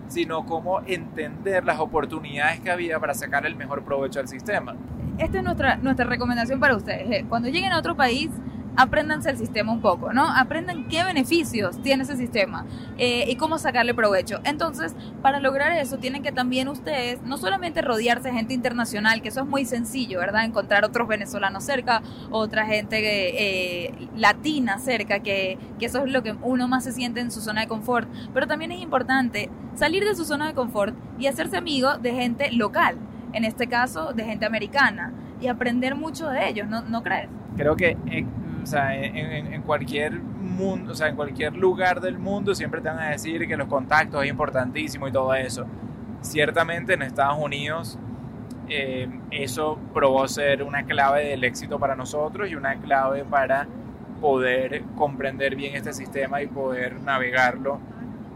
[0.08, 4.76] sino cómo entender las oportunidades que había para sacar el mejor provecho al sistema.
[5.18, 7.26] Esta es nuestra, nuestra recomendación para ustedes.
[7.30, 8.30] Cuando lleguen a otro país,
[8.76, 10.28] apréndanse el sistema un poco, ¿no?
[10.28, 12.66] Aprendan qué beneficios tiene ese sistema
[12.98, 14.40] eh, y cómo sacarle provecho.
[14.44, 19.30] Entonces, para lograr eso, tienen que también ustedes no solamente rodearse de gente internacional, que
[19.30, 20.46] eso es muy sencillo, ¿verdad?
[20.46, 26.36] Encontrar otros venezolanos cerca, otra gente eh, latina cerca, que, que eso es lo que
[26.42, 28.10] uno más se siente en su zona de confort.
[28.34, 32.52] Pero también es importante salir de su zona de confort y hacerse amigo de gente
[32.52, 32.98] local,
[33.34, 37.28] en este caso de gente americana y aprender mucho de ellos, ¿no, no crees?
[37.58, 38.30] Creo que en,
[38.62, 43.00] o sea, en, cualquier mundo, o sea, en cualquier lugar del mundo siempre te van
[43.00, 45.66] a decir que los contactos es importantísimo y todo eso.
[46.22, 47.98] Ciertamente en Estados Unidos
[48.70, 53.68] eh, eso probó ser una clave del éxito para nosotros y una clave para
[54.20, 57.80] poder comprender bien este sistema y poder navegarlo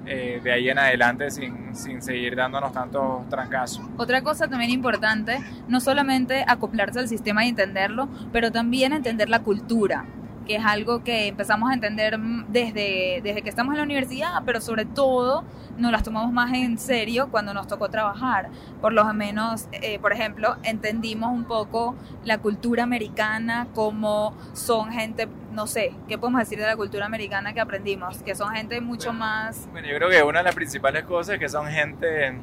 [0.05, 3.83] eh, de ahí en adelante sin, sin, seguir dándonos tantos trancazos.
[3.97, 9.39] Otra cosa también importante, no solamente acoplarse al sistema y entenderlo, pero también entender la
[9.39, 10.05] cultura
[10.45, 14.61] que es algo que empezamos a entender desde, desde que estamos en la universidad, pero
[14.61, 15.43] sobre todo
[15.77, 18.49] nos las tomamos más en serio cuando nos tocó trabajar.
[18.81, 25.27] Por lo menos, eh, por ejemplo, entendimos un poco la cultura americana, como son gente,
[25.51, 28.19] no sé, ¿qué podemos decir de la cultura americana que aprendimos?
[28.23, 29.67] Que son gente mucho más...
[29.71, 32.37] Bueno, yo creo que una de las principales cosas es que son gente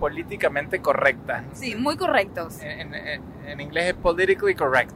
[0.00, 1.44] políticamente correcta.
[1.52, 2.60] Sí, muy correctos.
[2.60, 4.92] En, en, en inglés es politically correct.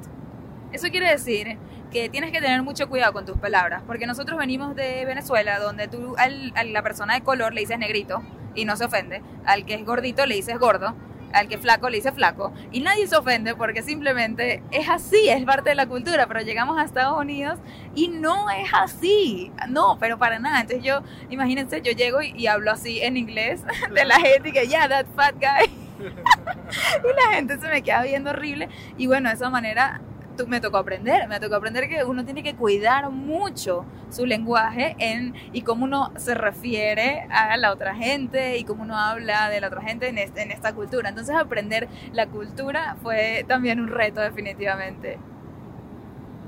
[0.72, 1.56] Eso quiere decir
[1.90, 5.88] que tienes que tener mucho cuidado con tus palabras, porque nosotros venimos de Venezuela, donde
[5.88, 8.22] tú a la persona de color le dices negrito
[8.54, 10.94] y no se ofende, al que es gordito le dices gordo,
[11.32, 15.28] al que es flaco le dices flaco, y nadie se ofende porque simplemente es así,
[15.28, 17.58] es parte de la cultura, pero llegamos a Estados Unidos
[17.94, 22.72] y no es así, no, pero para nada, entonces yo, imagínense, yo llego y, hablo
[22.72, 23.62] así en inglés
[23.94, 25.70] de la gente que, ya, yeah, that fat guy.
[26.00, 28.70] y la gente se me queda viendo horrible.
[28.96, 30.00] Y bueno, de esa manera
[30.46, 35.34] me tocó aprender, me tocó aprender que uno tiene que cuidar mucho su lenguaje en,
[35.52, 39.68] y cómo uno se refiere a la otra gente y cómo uno habla de la
[39.68, 41.08] otra gente en, en esta cultura.
[41.08, 45.18] Entonces aprender la cultura fue también un reto definitivamente.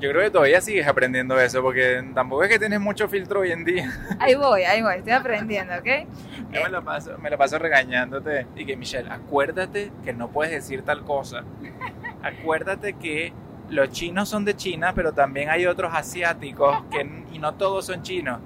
[0.02, 3.52] Yo creo que todavía sigues aprendiendo eso, porque tampoco es que tienes mucho filtro hoy
[3.52, 3.88] en día.
[4.18, 5.86] Ahí voy, ahí voy, estoy aprendiendo, ¿ok?
[6.50, 10.52] Yo me lo paso, me lo paso regañándote y que Michelle, acuérdate que no puedes
[10.52, 11.44] decir tal cosa.
[12.24, 13.32] Acuérdate que
[13.72, 18.02] los chinos son de China, pero también hay otros asiáticos que, y no todos son
[18.02, 18.38] chinos.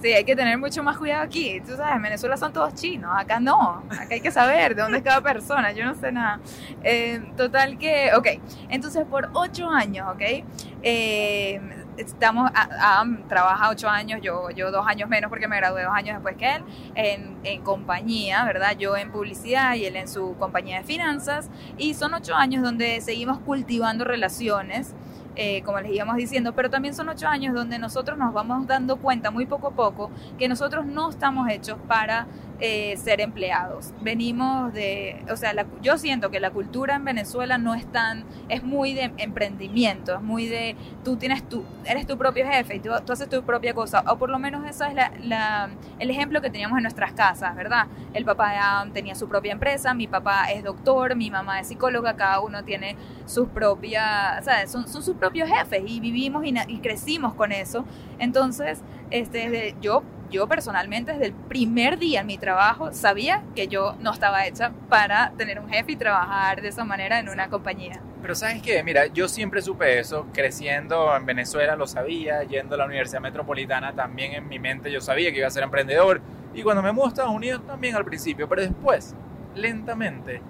[0.00, 1.60] Sí, hay que tener mucho más cuidado aquí.
[1.66, 3.82] Tú sabes, en Venezuela son todos chinos, acá no.
[3.90, 5.72] Acá hay que saber de dónde es cada persona.
[5.72, 6.38] Yo no sé nada.
[6.84, 8.26] Eh, total que, ok.
[8.68, 10.44] Entonces, por ocho años, ok.
[10.82, 11.60] Eh,
[11.98, 16.16] estamos, a, trabaja ocho años, yo, yo dos años menos porque me gradué dos años
[16.16, 18.76] después que él, en, en, compañía, ¿verdad?
[18.78, 21.50] Yo en publicidad y él en su compañía de finanzas.
[21.76, 24.94] Y son ocho años donde seguimos cultivando relaciones.
[25.40, 28.96] Eh, como les íbamos diciendo, pero también son ocho años donde nosotros nos vamos dando
[28.96, 32.26] cuenta muy poco a poco que nosotros no estamos hechos para
[32.60, 33.92] eh, ser empleados.
[34.00, 38.62] Venimos de, o sea, yo siento que la cultura en Venezuela no es tan, es
[38.64, 42.90] muy de emprendimiento, es muy de, tú tienes tu, eres tu propio jefe y tú,
[42.92, 44.94] haces tu propia cosa, o por lo menos ese es
[45.24, 47.86] la, el ejemplo que teníamos en nuestras casas, ¿verdad?
[48.12, 52.40] El papá tenía su propia empresa, mi papá es doctor, mi mamá es psicóloga, cada
[52.40, 54.70] uno tiene sus propias, ¿sabes?
[54.70, 57.84] Son, son sus propios jefes y vivimos y, y crecimos con eso.
[58.18, 63.96] Entonces, este, yo yo personalmente desde el primer día en mi trabajo sabía que yo
[64.00, 68.00] no estaba hecha para tener un jefe y trabajar de esa manera en una compañía.
[68.20, 72.78] Pero sabes qué, mira, yo siempre supe eso, creciendo en Venezuela lo sabía, yendo a
[72.78, 76.20] la Universidad Metropolitana también en mi mente yo sabía que iba a ser emprendedor.
[76.54, 79.14] Y cuando me mudé a Estados Unidos también al principio, pero después,
[79.54, 80.40] lentamente,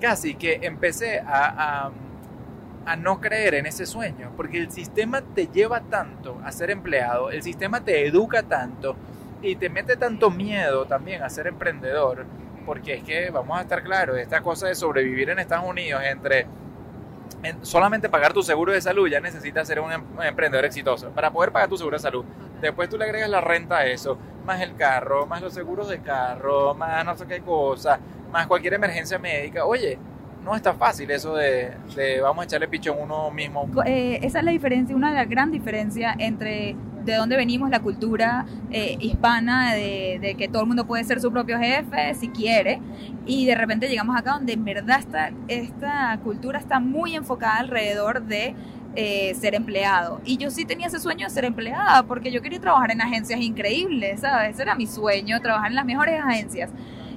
[0.00, 1.90] casi que empecé a, a
[2.86, 7.30] a no creer en ese sueño, porque el sistema te lleva tanto a ser empleado,
[7.30, 8.96] el sistema te educa tanto
[9.42, 12.24] y te mete tanto miedo también a ser emprendedor,
[12.64, 16.46] porque es que vamos a estar claros, esta cosa de sobrevivir en Estados Unidos entre
[17.62, 21.52] solamente pagar tu seguro de salud ya necesitas ser un, em, emprendedor exitoso para poder
[21.52, 22.24] pagar tu seguro de salud.
[22.60, 26.00] Después tú le agregas la renta a eso, más el carro, más los seguros de
[26.00, 27.98] carro, más no sé qué cosa,
[28.32, 29.64] más cualquier emergencia médica.
[29.64, 29.98] Oye,
[30.42, 31.74] no es tan fácil eso de,
[32.22, 33.68] vamos a echarle pichón uno mismo.
[33.84, 37.80] Eh, esa es la diferencia, una de las gran diferencias entre de dónde venimos, la
[37.80, 42.80] cultura eh, hispana, de, que todo el mundo puede ser su propio jefe si quiere,
[43.24, 48.22] y de repente llegamos acá donde en verdad esta, esta cultura está muy enfocada alrededor
[48.22, 48.54] de
[48.96, 50.20] eh, ser empleado.
[50.24, 53.40] Y yo sí tenía ese sueño de ser empleada, porque yo quería trabajar en agencias
[53.40, 54.54] increíbles, ¿sabes?
[54.54, 56.70] Ese era mi sueño, trabajar en las mejores agencias.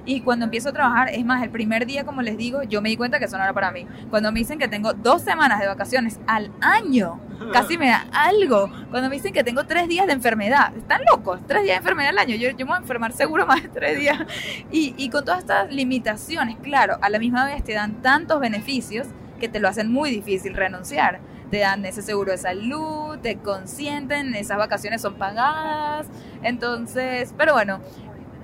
[0.04, 2.88] Y cuando empiezo a trabajar, es más, el primer día, como les digo, yo me
[2.88, 3.86] di cuenta que eso no era para mí.
[4.08, 7.18] Cuando me dicen que tengo dos semanas de vacaciones al año,
[7.52, 8.70] casi me da algo.
[8.90, 12.10] Cuando me dicen que tengo tres días de enfermedad, están locos, tres días de enfermedad
[12.10, 12.36] al año.
[12.36, 14.18] Yo, me voy a enfermar seguro más de tres días.
[14.70, 19.06] Y con todas estas limitaciones, claro, a la misma vez te dan tantos beneficios
[19.38, 24.34] que te lo hacen muy difícil renunciar te dan ese seguro de salud, te consienten,
[24.34, 26.06] esas vacaciones son pagadas.
[26.42, 27.80] Entonces, pero bueno,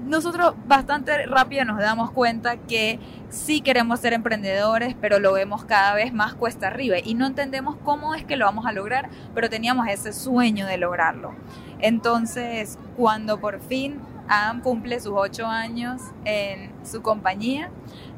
[0.04, 5.94] nosotros bastante rápido nos damos cuenta que sí queremos ser emprendedores, pero lo vemos cada
[5.94, 9.50] vez más cuesta arriba y no entendemos cómo es que lo vamos a lograr, pero
[9.50, 11.34] teníamos ese sueño de lograrlo.
[11.80, 17.70] Entonces, cuando por fin Adam cumple sus ocho años en su compañía,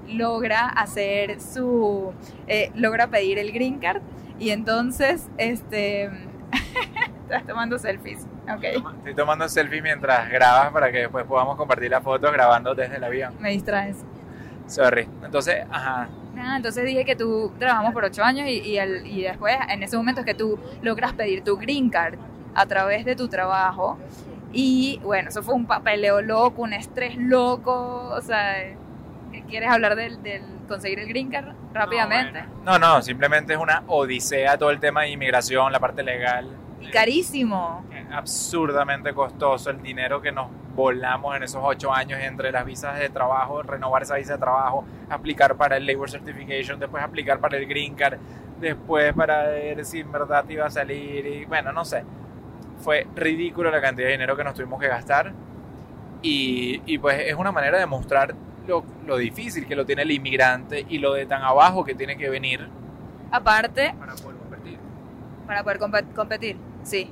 [0.08, 2.12] logra hacer su,
[2.46, 4.02] eh, logra pedir el green card
[4.38, 6.10] y entonces, este,
[7.28, 8.26] estás tomando selfies.
[8.56, 8.76] Okay.
[8.98, 13.04] Estoy tomando selfies mientras grabas para que después podamos compartir las fotos grabando desde el
[13.04, 13.34] avión.
[13.38, 13.98] Me distraes.
[14.66, 15.08] Sorry.
[15.22, 16.08] Entonces, ajá.
[16.38, 19.82] Ah, entonces dije que tú trabajamos por ocho años y, y, el, y después, en
[19.82, 22.14] ese momento es que tú logras pedir tu green card
[22.54, 23.98] a través de tu trabajo.
[24.52, 28.08] Y bueno, eso fue un papeleo loco, un estrés loco.
[28.10, 28.54] O sea,
[29.48, 32.44] ¿quieres hablar del, del conseguir el green card rápidamente?
[32.64, 36.48] No, no, simplemente es una odisea todo el tema de inmigración, la parte legal.
[36.80, 37.84] Y carísimo.
[38.12, 43.08] Absurdamente costoso el dinero que nos volamos en esos ocho años entre las visas de
[43.08, 47.66] trabajo, renovar esa visa de trabajo, aplicar para el Labor Certification, después aplicar para el
[47.66, 48.18] Green Card,
[48.60, 52.04] después para ver si en verdad iba a salir y bueno, no sé.
[52.78, 55.32] Fue ridículo la cantidad de dinero que nos tuvimos que gastar
[56.22, 58.34] y, y pues es una manera de mostrar
[58.68, 62.16] lo, lo difícil que lo tiene el inmigrante y lo de tan abajo que tiene
[62.16, 62.68] que venir.
[63.32, 64.78] Aparte, para poder competir.
[65.46, 65.78] Para poder
[66.14, 66.56] competir,
[66.88, 67.10] sí.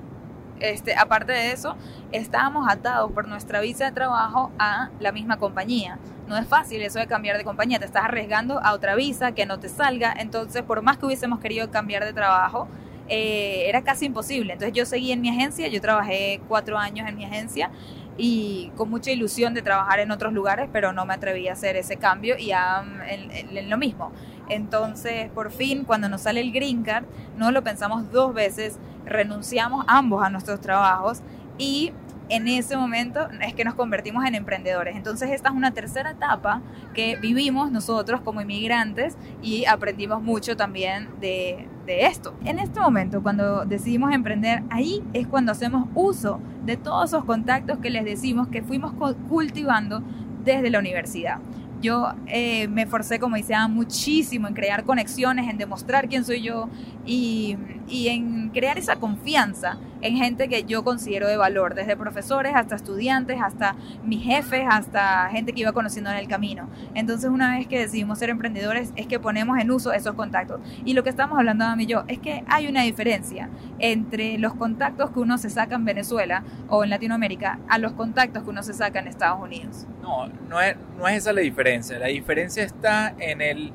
[0.58, 1.76] Este, aparte de eso,
[2.12, 5.98] estábamos atados por nuestra visa de trabajo a la misma compañía.
[6.28, 9.44] No es fácil eso de cambiar de compañía, te estás arriesgando a otra visa que
[9.46, 12.68] no te salga, entonces por más que hubiésemos querido cambiar de trabajo,
[13.08, 14.54] eh, era casi imposible.
[14.54, 17.70] Entonces yo seguí en mi agencia, yo trabajé cuatro años en mi agencia
[18.18, 21.76] y con mucha ilusión de trabajar en otros lugares, pero no me atreví a hacer
[21.76, 24.10] ese cambio y a, en, lo mismo.
[24.48, 27.04] Entonces, por fin, cuando nos sale el green card,
[27.36, 31.22] no lo pensamos dos veces, renunciamos ambos a nuestros trabajos
[31.58, 31.92] y
[32.28, 34.96] en ese momento es que nos convertimos en emprendedores.
[34.96, 36.60] Entonces esta es una tercera etapa
[36.92, 42.34] que vivimos nosotros como inmigrantes y aprendimos mucho también de, de, esto.
[42.44, 47.78] En este momento, cuando decidimos emprender, ahí es cuando hacemos uso de todos esos contactos
[47.78, 48.92] que les decimos que fuimos
[49.28, 50.02] cultivando
[50.44, 51.38] desde la universidad.
[51.82, 56.68] Yo eh, me esforcé, como dice, muchísimo en crear conexiones, en demostrar quién soy yo
[57.04, 57.56] y,
[57.88, 62.74] y, en crear esa confianza en gente que yo considero de valor, desde profesores hasta
[62.76, 66.68] estudiantes, hasta mis jefes, hasta gente que iba conociendo en el camino.
[66.94, 70.60] Entonces, una vez que decidimos ser emprendedores, es que ponemos en uso esos contactos.
[70.84, 74.54] Y lo que estamos hablando, Adam y yo, es que hay una diferencia entre los
[74.54, 78.62] contactos que uno se saca en Venezuela o en Latinoamérica a los contactos que uno
[78.62, 79.86] se saca en Estados Unidos.
[80.02, 81.98] No, no es, no es esa la diferencia.
[81.98, 83.72] La diferencia está en el,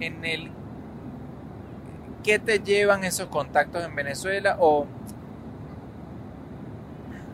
[0.00, 0.50] en el
[2.22, 4.86] qué te llevan esos contactos en Venezuela o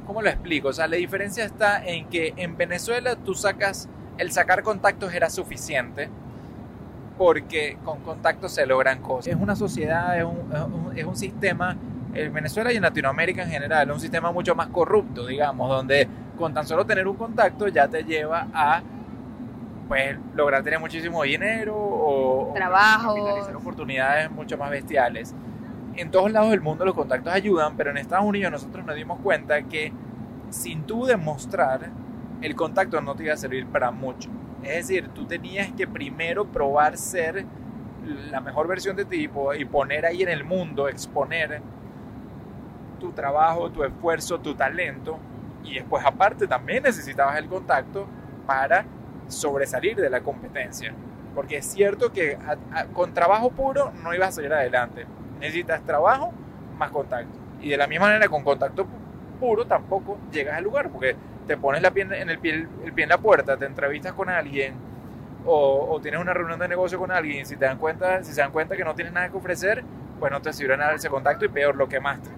[0.06, 0.68] ¿cómo lo explico?
[0.68, 5.30] O sea, la diferencia está en que en Venezuela tú sacas, el sacar contactos era
[5.30, 6.08] suficiente
[7.18, 9.34] porque con contactos se logran cosas.
[9.34, 11.76] Es una sociedad, es un, es un, sistema,
[12.14, 16.54] en Venezuela y en Latinoamérica en general, un sistema mucho más corrupto, digamos, donde con
[16.54, 18.80] tan solo tener un contacto ya te lleva a
[19.88, 23.14] pues lograr tener muchísimo dinero o, trabajo,
[23.56, 25.34] oportunidades mucho más bestiales.
[25.96, 29.18] En todos lados del mundo los contactos ayudan, pero en Estados Unidos nosotros nos dimos
[29.20, 29.92] cuenta que
[30.50, 31.90] sin tú demostrar,
[32.40, 34.30] el contacto no te iba a servir para mucho.
[34.62, 37.46] Es decir, tú tenías que primero probar ser
[38.30, 41.60] la mejor versión de ti y poner ahí en el mundo, exponer
[43.00, 45.18] tu trabajo, tu esfuerzo, tu talento.
[45.64, 48.06] Y después aparte también necesitabas el contacto
[48.46, 48.84] para
[49.28, 50.92] sobresalir de la competencia.
[51.34, 52.36] Porque es cierto que
[52.92, 55.06] con trabajo puro no ibas a salir adelante.
[55.38, 56.32] Necesitas trabajo
[56.76, 57.38] más contacto.
[57.60, 58.86] Y de la misma manera con contacto
[59.38, 63.18] puro tampoco llegas al lugar porque te pones la pie en el pie, en la
[63.18, 64.74] puerta, te entrevistas con alguien
[65.46, 68.52] o, tienes una reunión de negocio con alguien si te dan cuenta, si se dan
[68.52, 69.82] cuenta que no tienes nada que ofrecer,
[70.20, 72.30] pues no te sirve nada ese contacto y peor lo quemaste.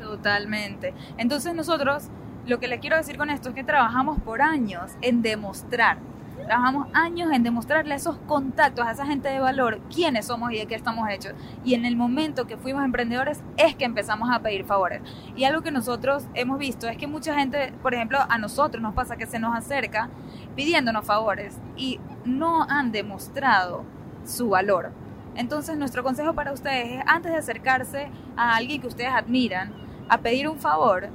[0.00, 0.94] Totalmente.
[1.16, 2.08] Entonces nosotros
[2.46, 5.98] lo que les quiero decir con esto es que trabajamos por años en demostrar
[6.46, 10.58] Trabajamos años en demostrarle a esos contactos, a esa gente de valor, quiénes somos y
[10.58, 11.34] de qué estamos hechos.
[11.64, 15.02] Y en el momento que fuimos emprendedores es que empezamos a pedir favores.
[15.34, 18.94] Y algo que nosotros hemos visto es que mucha gente, por ejemplo, a nosotros nos
[18.94, 20.08] pasa que se nos acerca
[20.54, 23.84] pidiéndonos favores y no han demostrado
[24.24, 24.92] su valor.
[25.34, 29.72] Entonces nuestro consejo para ustedes es antes de acercarse a alguien que ustedes admiran
[30.08, 31.08] a pedir un favor,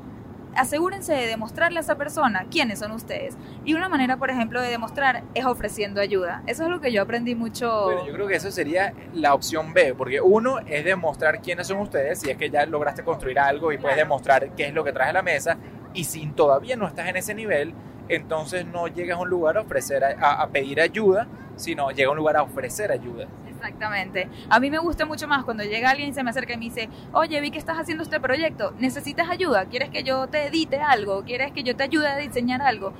[0.55, 3.37] asegúrense de demostrarle a esa persona quiénes son ustedes.
[3.65, 6.43] Y una manera, por ejemplo, de demostrar es ofreciendo ayuda.
[6.47, 7.83] Eso es lo que yo aprendí mucho.
[7.85, 11.79] Bueno, yo creo que eso sería la opción B, porque uno es demostrar quiénes son
[11.79, 13.83] ustedes, si es que ya lograste construir algo y claro.
[13.83, 15.57] puedes demostrar qué es lo que traes a la mesa.
[15.93, 17.73] Y si todavía no estás en ese nivel,
[18.07, 22.11] entonces no llegas a un lugar a ofrecer a, a pedir ayuda, sino llega a
[22.11, 23.27] un lugar a ofrecer ayuda.
[23.61, 24.27] Exactamente.
[24.49, 26.65] A mí me gusta mucho más cuando llega alguien y se me acerca y me
[26.65, 29.65] dice, oye, vi que estás haciendo este proyecto, ¿necesitas ayuda?
[29.65, 31.23] ¿Quieres que yo te edite algo?
[31.23, 32.93] ¿Quieres que yo te ayude a diseñar algo?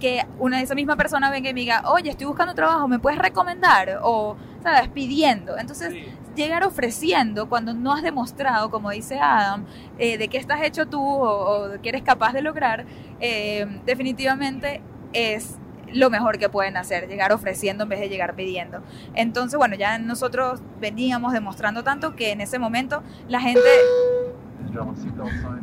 [0.00, 2.98] Que una de esa misma persona venga y me diga, oye, estoy buscando trabajo, ¿me
[2.98, 4.00] puedes recomendar?
[4.02, 4.88] O, ¿sabes?
[4.88, 5.56] Pidiendo.
[5.58, 6.04] Entonces, Sí.
[6.34, 9.64] llegar ofreciendo cuando no has demostrado, como dice Adam,
[9.98, 12.84] eh, de qué estás hecho tú o, o de qué eres capaz de lograr,
[13.20, 14.82] eh, definitivamente
[15.14, 15.58] es
[15.96, 18.82] lo mejor que pueden hacer, llegar ofreciendo en vez de llegar pidiendo.
[19.14, 23.60] Entonces, bueno, ya nosotros veníamos demostrando tanto que en ese momento la gente...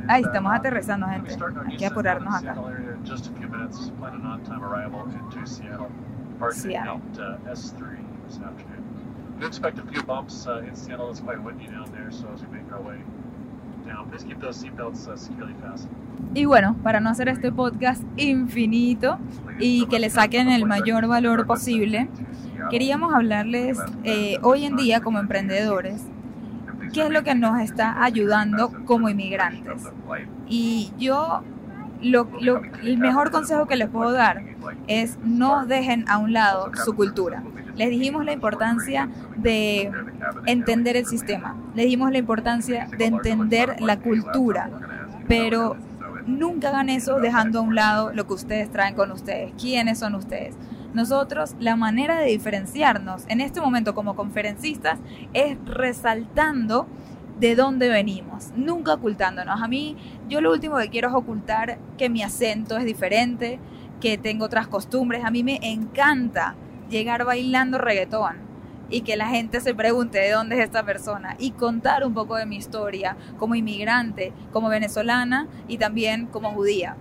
[0.08, 1.36] Ahí estamos aterrizando, gente.
[1.68, 2.56] Hay que apurarnos acá.
[6.52, 7.00] Seattle.
[9.40, 11.10] We expect a few bumps uh, in Seattle.
[11.10, 12.98] It's quite windy down there, so as we make our way
[13.86, 15.96] down, please keep those seatbelts uh, securely fastened.
[16.34, 19.20] Y bueno, para no hacer este podcast infinito
[19.60, 22.10] y que le saquen el mayor valor posible,
[22.72, 26.02] queríamos hablarles eh, hoy en día como emprendedores
[26.92, 29.84] qué es lo que nos está ayudando como inmigrantes.
[30.48, 31.42] Y yo,
[32.02, 34.44] lo, lo- el mejor consejo que les puedo dar
[34.88, 37.44] es no dejen a un lado su cultura.
[37.76, 39.92] Les dijimos la importancia de
[40.46, 44.70] entender el sistema, les dijimos la importancia de entender la cultura,
[45.28, 45.76] pero
[46.26, 50.16] nunca hagan eso dejando a un lado lo que ustedes traen con ustedes, quiénes son
[50.16, 50.56] ustedes.
[50.94, 55.00] Nosotros, la manera de diferenciarnos en este momento como conferencistas
[55.34, 56.88] es resaltando
[57.40, 59.62] de dónde venimos, nunca ocultándonos.
[59.62, 59.98] A mí,
[60.30, 63.60] yo lo último que quiero es ocultar que mi acento es diferente,
[64.00, 65.26] que tengo otras costumbres.
[65.26, 66.56] A mí me encanta
[66.90, 68.53] llegar bailando reggaetón
[68.94, 72.36] y que la gente se pregunte de dónde es esta persona y contar un poco
[72.36, 76.96] de mi historia como inmigrante, como venezolana y también como judía.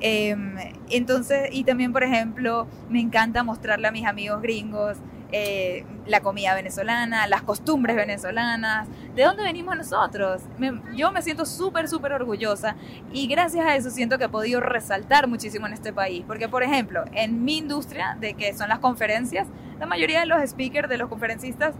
[0.00, 0.56] Em,
[0.88, 4.96] entonces, y también, por ejemplo, me encanta mostrarle a mis amigos gringos
[5.36, 10.42] eh, la comida venezolana, las costumbres venezolanas, de dónde venimos nosotros.
[10.58, 12.76] Me- yo me siento súper, súper orgullosa
[13.12, 16.22] y gracias a eso siento que he podido resaltar muchísimo en este país.
[16.26, 19.48] Porque, por ejemplo, en mi industria, de que son las conferencias,
[19.80, 21.74] la mayoría de los speakers, de los conferencistas,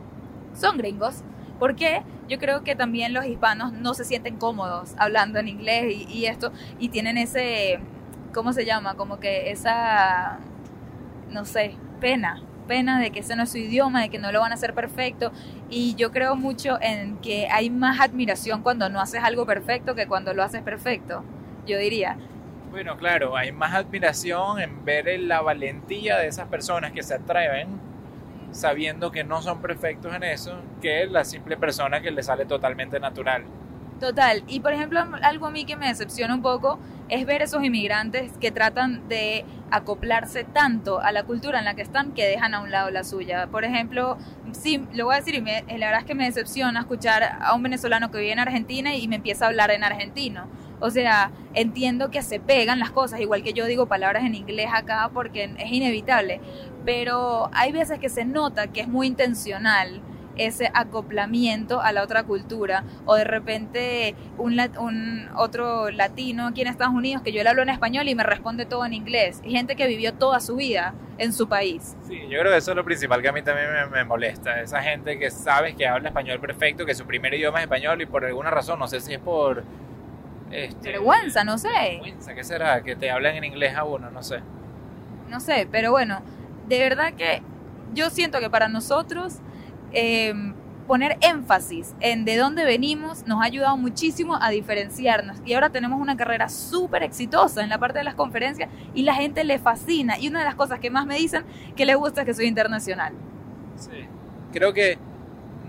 [0.58, 1.22] son gringos.
[1.60, 6.12] Porque yo creo que también los hispanos no se sienten cómodos hablando en inglés y,
[6.12, 7.78] y esto, y tienen ese,
[8.32, 8.94] ¿cómo se llama?
[8.96, 10.38] Como que esa,
[11.30, 14.40] no sé, pena, pena de que ese no es su idioma, de que no lo
[14.40, 15.32] van a hacer perfecto.
[15.70, 20.06] Y yo creo mucho en que hay más admiración cuando no haces algo perfecto que
[20.06, 21.24] cuando lo haces perfecto,
[21.66, 22.16] yo diría.
[22.70, 27.68] Bueno, claro, hay más admiración en ver la valentía de esas personas que se atreven
[28.54, 33.00] sabiendo que no son perfectos en eso que la simple persona que le sale totalmente
[33.00, 33.44] natural.
[34.00, 34.42] Total.
[34.46, 38.32] Y por ejemplo, algo a mí que me decepciona un poco es ver esos inmigrantes
[38.38, 39.44] que tratan de
[39.76, 43.02] acoplarse tanto a la cultura en la que están que dejan a un lado la
[43.02, 43.48] suya.
[43.48, 44.16] Por ejemplo,
[44.52, 47.54] sí, lo voy a decir y me- la verdad es que me decepciona escuchar a
[47.54, 50.46] un venezolano que vive en Argentina y me empieza a hablar en argentino.
[50.80, 54.68] O sea, entiendo que se pegan las cosas, igual que yo digo palabras en inglés
[54.72, 56.40] acá porque es inevitable,
[56.84, 60.00] pero hay veces que se nota que es muy intencional
[60.36, 66.68] ese acoplamiento a la otra cultura o de repente un, un otro latino aquí en
[66.68, 69.50] Estados Unidos que yo le hablo en español y me responde todo en inglés y
[69.50, 72.76] gente que vivió toda su vida en su país Sí, yo creo que eso es
[72.76, 74.60] lo principal que a mí también me, me molesta.
[74.60, 78.06] Esa gente que sabes que habla español perfecto, que su primer idioma es español y
[78.06, 79.64] por alguna razón, no sé si es por...
[80.50, 82.82] Este, vergüenza no sé vergüenza, ¿Qué será?
[82.82, 84.40] Que te hablan en inglés a uno, no sé.
[85.28, 86.20] no sé pero bueno
[86.68, 87.42] de verdad que
[87.94, 89.38] yo siento que para nosotros
[89.94, 90.34] eh,
[90.86, 96.00] poner énfasis en de dónde venimos nos ha ayudado muchísimo a diferenciarnos y ahora tenemos
[96.00, 100.18] una carrera súper exitosa en la parte de las conferencias y la gente le fascina
[100.18, 102.46] y una de las cosas que más me dicen que les gusta es que soy
[102.46, 103.14] internacional
[103.76, 104.06] Sí.
[104.52, 104.98] Creo que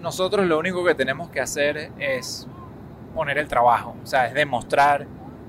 [0.02, 2.48] nosotros lo único que tenemos que hacer es
[3.14, 5.08] poner el trabajo, o sea, es demostrar,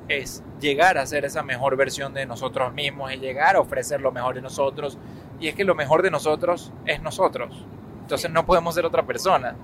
[0.09, 4.13] es llegar a ser esa mejor versión de nosotros mismos, es llegar a ofrecer lo
[4.13, 4.99] mejor de nosotros.
[5.41, 7.67] Y es que lo mejor de nosotros es nosotros.
[8.07, 9.57] Entonces no podemos ser otra persona.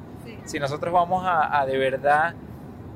[0.47, 2.35] Si nosotros vamos a, a de verdad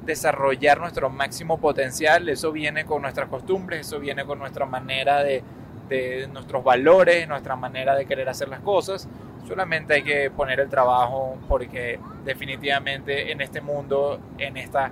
[0.05, 5.45] desarrollar nuestro máximo potencial, eso viene con nuestras costumbres, eso viene con nuestra manera de,
[5.89, 9.09] de nuestros valores, nuestra manera de querer hacer las cosas.
[9.47, 14.91] Solamente hay que poner el trabajo porque definitivamente en este mundo, en esta,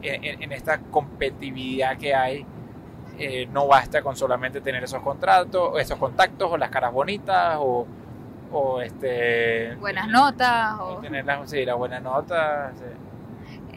[0.00, 2.46] en, en esta competitividad que hay,
[3.18, 7.84] eh, no basta con solamente tener esos contratos, esos contactos o las caras bonitas o,
[8.52, 12.72] o este buenas notas o o tener las, sí, las buenas notas.
[12.78, 12.84] sí.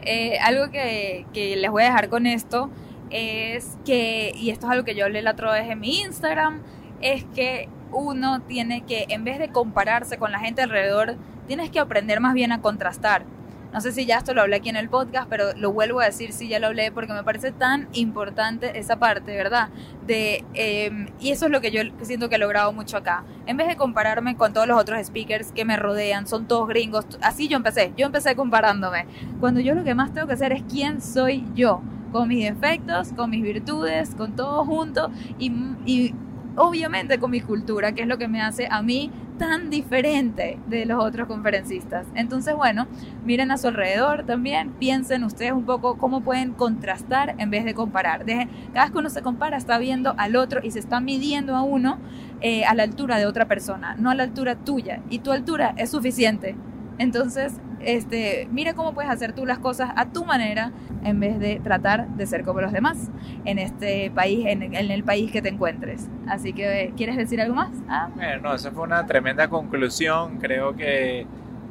[0.03, 2.69] Eh, algo que, que les voy a dejar con esto
[3.11, 6.61] es que, y esto es algo que yo hablé la otra vez en mi Instagram,
[7.01, 11.17] es que uno tiene que, en vez de compararse con la gente alrededor,
[11.47, 13.26] tienes que aprender más bien a contrastar.
[13.74, 16.05] No sé si ya esto lo hablé aquí en el podcast, pero lo vuelvo a
[16.05, 19.69] decir si ya lo hablé porque me parece tan importante esa parte, ¿verdad?
[20.05, 23.24] De, em, y eso es lo que yo siento que he logrado mucho acá.
[23.45, 27.05] En vez de compararme con todos los otros speakers que me rodean, son todos gringos,
[27.22, 29.05] así yo empecé, yo empecé comparándome.
[29.39, 33.13] Cuando yo lo que más tengo que hacer es quién soy yo, con mis defectos,
[33.13, 35.51] con mis virtudes, con todo junto y,
[35.86, 36.13] y
[36.55, 39.11] obviamente con mi cultura, que es lo que me hace a mí
[39.42, 42.06] tan diferente de los otros conferencistas.
[42.14, 42.86] Entonces, bueno,
[43.26, 47.74] miren a su alrededor también, piensen ustedes un poco cómo pueden contrastar en vez de
[47.74, 48.24] comparar.
[48.24, 51.64] cada vez que uno se compara está viendo al otro y se está midiendo a
[51.64, 51.98] uno
[52.42, 55.02] eh, a la altura de otra persona, no a la altura tuya.
[55.10, 56.56] Y tu altura es suficiente.
[57.00, 57.54] Entonces,
[57.86, 60.72] este, mira cómo puedes hacer tú las cosas a tu manera
[61.04, 63.10] en vez de tratar de ser como los demás
[63.46, 66.08] en este país, en, el país que te encuentres.
[66.28, 67.72] Así que, ¿quieres decir algo más?
[67.88, 68.10] ¿Ah?
[68.16, 70.38] Bueno, esa fue una tremenda conclusión.
[70.38, 71.26] Creo que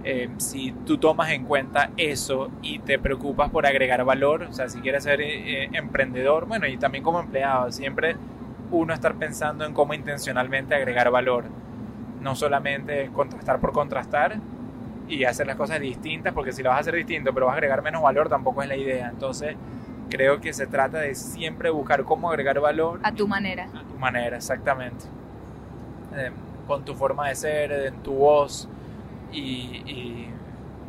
[0.05, 4.69] eh, si tú tomas en cuenta eso y te preocupas por agregar valor, o sea,
[4.69, 8.17] si quieres ser eh, emprendedor, bueno, y también como empleado, siempre
[8.71, 11.45] uno estar pensando en cómo intencionalmente agregar valor.
[12.21, 14.39] No solamente contrastar por contrastar,
[15.11, 17.57] y hacer las cosas distintas, porque si lo vas a hacer distinto, pero vas a
[17.57, 19.09] agregar menos valor, tampoco es la idea.
[19.09, 19.57] Entonces,
[20.09, 23.01] creo que se trata de siempre buscar cómo agregar valor.
[23.03, 23.65] A tu manera.
[23.65, 25.07] A tu manera, exactamente.
[26.17, 26.31] Eh,
[26.67, 28.69] con tu forma de ser, en tu voz
[29.33, 29.83] y...
[29.87, 30.31] y,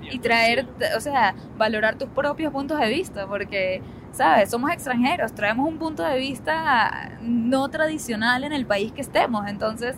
[0.04, 4.50] y traer, o sea, valorar tus propios puntos de vista, porque, ¿sabes?
[4.50, 9.96] Somos extranjeros, traemos un punto de vista no tradicional en el país que estemos, entonces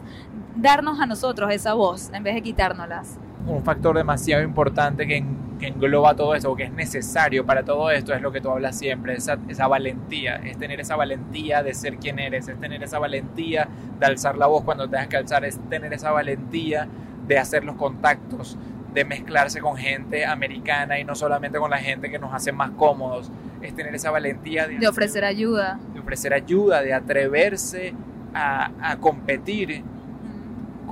[0.55, 3.17] darnos a nosotros esa voz en vez de quitárnoslas
[3.47, 5.23] un factor demasiado importante que,
[5.61, 8.77] engloba todo esto, o que es necesario para todo esto, es lo que tú hablas
[8.77, 12.99] siempre, esa, esa valentía, es tener esa valentía de ser quien eres, es tener esa
[12.99, 16.89] valentía de alzar la voz cuando tengas que alzar, es tener esa valentía
[17.25, 18.57] de hacer los contactos,
[18.93, 22.71] de mezclarse con gente americana y no solamente con la gente que nos hace más
[22.71, 23.31] cómodos,
[23.61, 25.79] es tener esa valentía de, ofrecer ayuda.
[25.93, 27.93] De ofrecer ayuda, de atreverse
[28.33, 29.81] a, a competir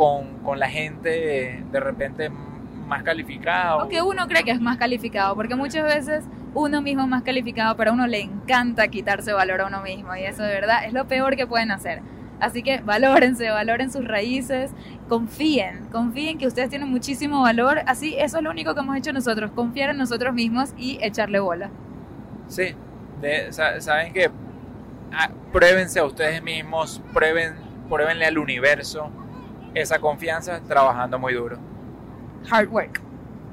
[0.02, 2.32] con, con la gente de repente
[2.88, 3.84] más calificada.
[3.84, 6.24] O que uno cree que es más calificado, porque muchas veces
[6.56, 10.16] uno mismo es más calificado, pero a uno le encanta quitarse valor a uno mismo
[10.16, 12.02] y eso de verdad es lo peor que pueden hacer.
[12.40, 14.72] Así que valórense, valoren sus raíces,
[15.08, 17.82] confíen, confíen que ustedes tienen muchísimo valor.
[17.86, 21.40] Así, eso es lo único que hemos hecho nosotros, confiar en nosotros mismos y echarle
[21.40, 21.70] bola.
[22.48, 22.74] Sí,
[23.52, 24.32] saben que
[25.14, 27.54] ah, pruébense a ustedes mismos, prueben,
[27.88, 29.12] pruébenle al universo
[29.74, 31.58] esa confianza trabajando muy duro.
[32.50, 33.02] Hard work.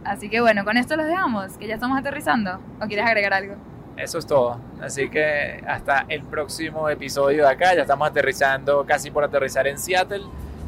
[0.04, 2.58] Así que bueno, con esto los dejamos, que ya estamos aterrizando.
[2.80, 3.54] ¿O quieres agregar algo?
[3.96, 4.60] Eso es todo.
[4.80, 7.74] Así que hasta el próximo episodio de acá.
[7.74, 10.22] Ya estamos aterrizando, casi por aterrizar en Seattle.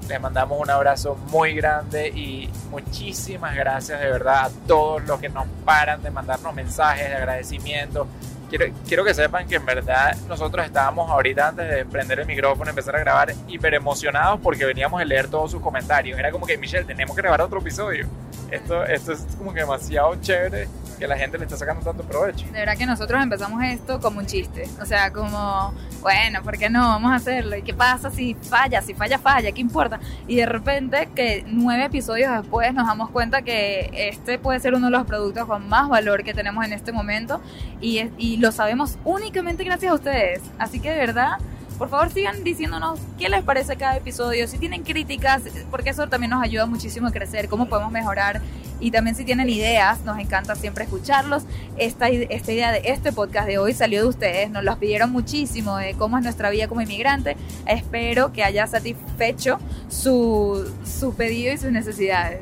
[0.09, 5.29] Les mandamos un abrazo muy grande y muchísimas gracias de verdad a todos los que
[5.29, 8.09] nos paran de mandarnos mensajes de agradecimiento,
[8.51, 12.97] quiero, que sepan que en verdad nosotros estábamos ahorita antes de prender el micrófono, empezar
[12.97, 16.19] a grabar, hiper emocionados porque veníamos a leer todos sus comentarios.
[16.19, 18.07] Era como que, Michelle, tenemos que grabar otro episodio.
[18.51, 20.69] Esto, esto es como que demasiado chévere
[21.01, 22.45] que la gente le está sacando tanto provecho.
[22.47, 24.69] De verdad que nosotros empezamos esto como un chiste.
[24.81, 25.73] O sea, como,
[26.03, 26.81] bueno, ¿por qué no?
[26.81, 27.57] Vamos a hacerlo.
[27.57, 28.83] ¿Y qué pasa si falla?
[28.83, 29.51] Si falla, falla.
[29.51, 29.99] ¿Qué importa?
[30.29, 34.87] Y de repente, que nueve episodios después nos damos cuenta que este puede ser uno
[34.87, 37.41] de los productos con más valor que tenemos en este momento.
[37.81, 40.43] Y, y lo sabemos únicamente gracias a ustedes.
[40.59, 41.39] Así que de verdad
[41.81, 46.29] por favor sigan diciéndonos qué les parece cada episodio, si tienen críticas, porque eso también
[46.29, 48.43] nos ayuda muchísimo a crecer, cómo podemos mejorar.
[48.81, 51.45] Y también si tienen ideas, nos encanta siempre escucharlos.
[51.79, 55.79] Esta, esta idea de este podcast de hoy salió de ustedes, nos los pidieron muchísimo
[55.79, 57.39] de cómo es nuestra vida como inmigrante.
[57.67, 59.59] Espero que haya satisfecho
[59.89, 62.41] su, su pedido y sus necesidades.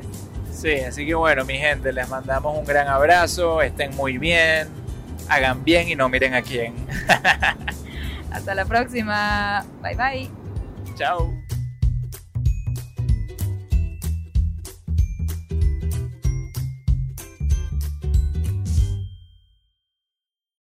[0.51, 4.67] Sí, así que bueno, mi gente, les mandamos un gran abrazo, estén muy bien,
[5.29, 6.73] hagan bien y no miren a quién.
[8.31, 9.65] Hasta la próxima.
[9.81, 10.29] Bye bye.
[10.95, 11.48] Chao.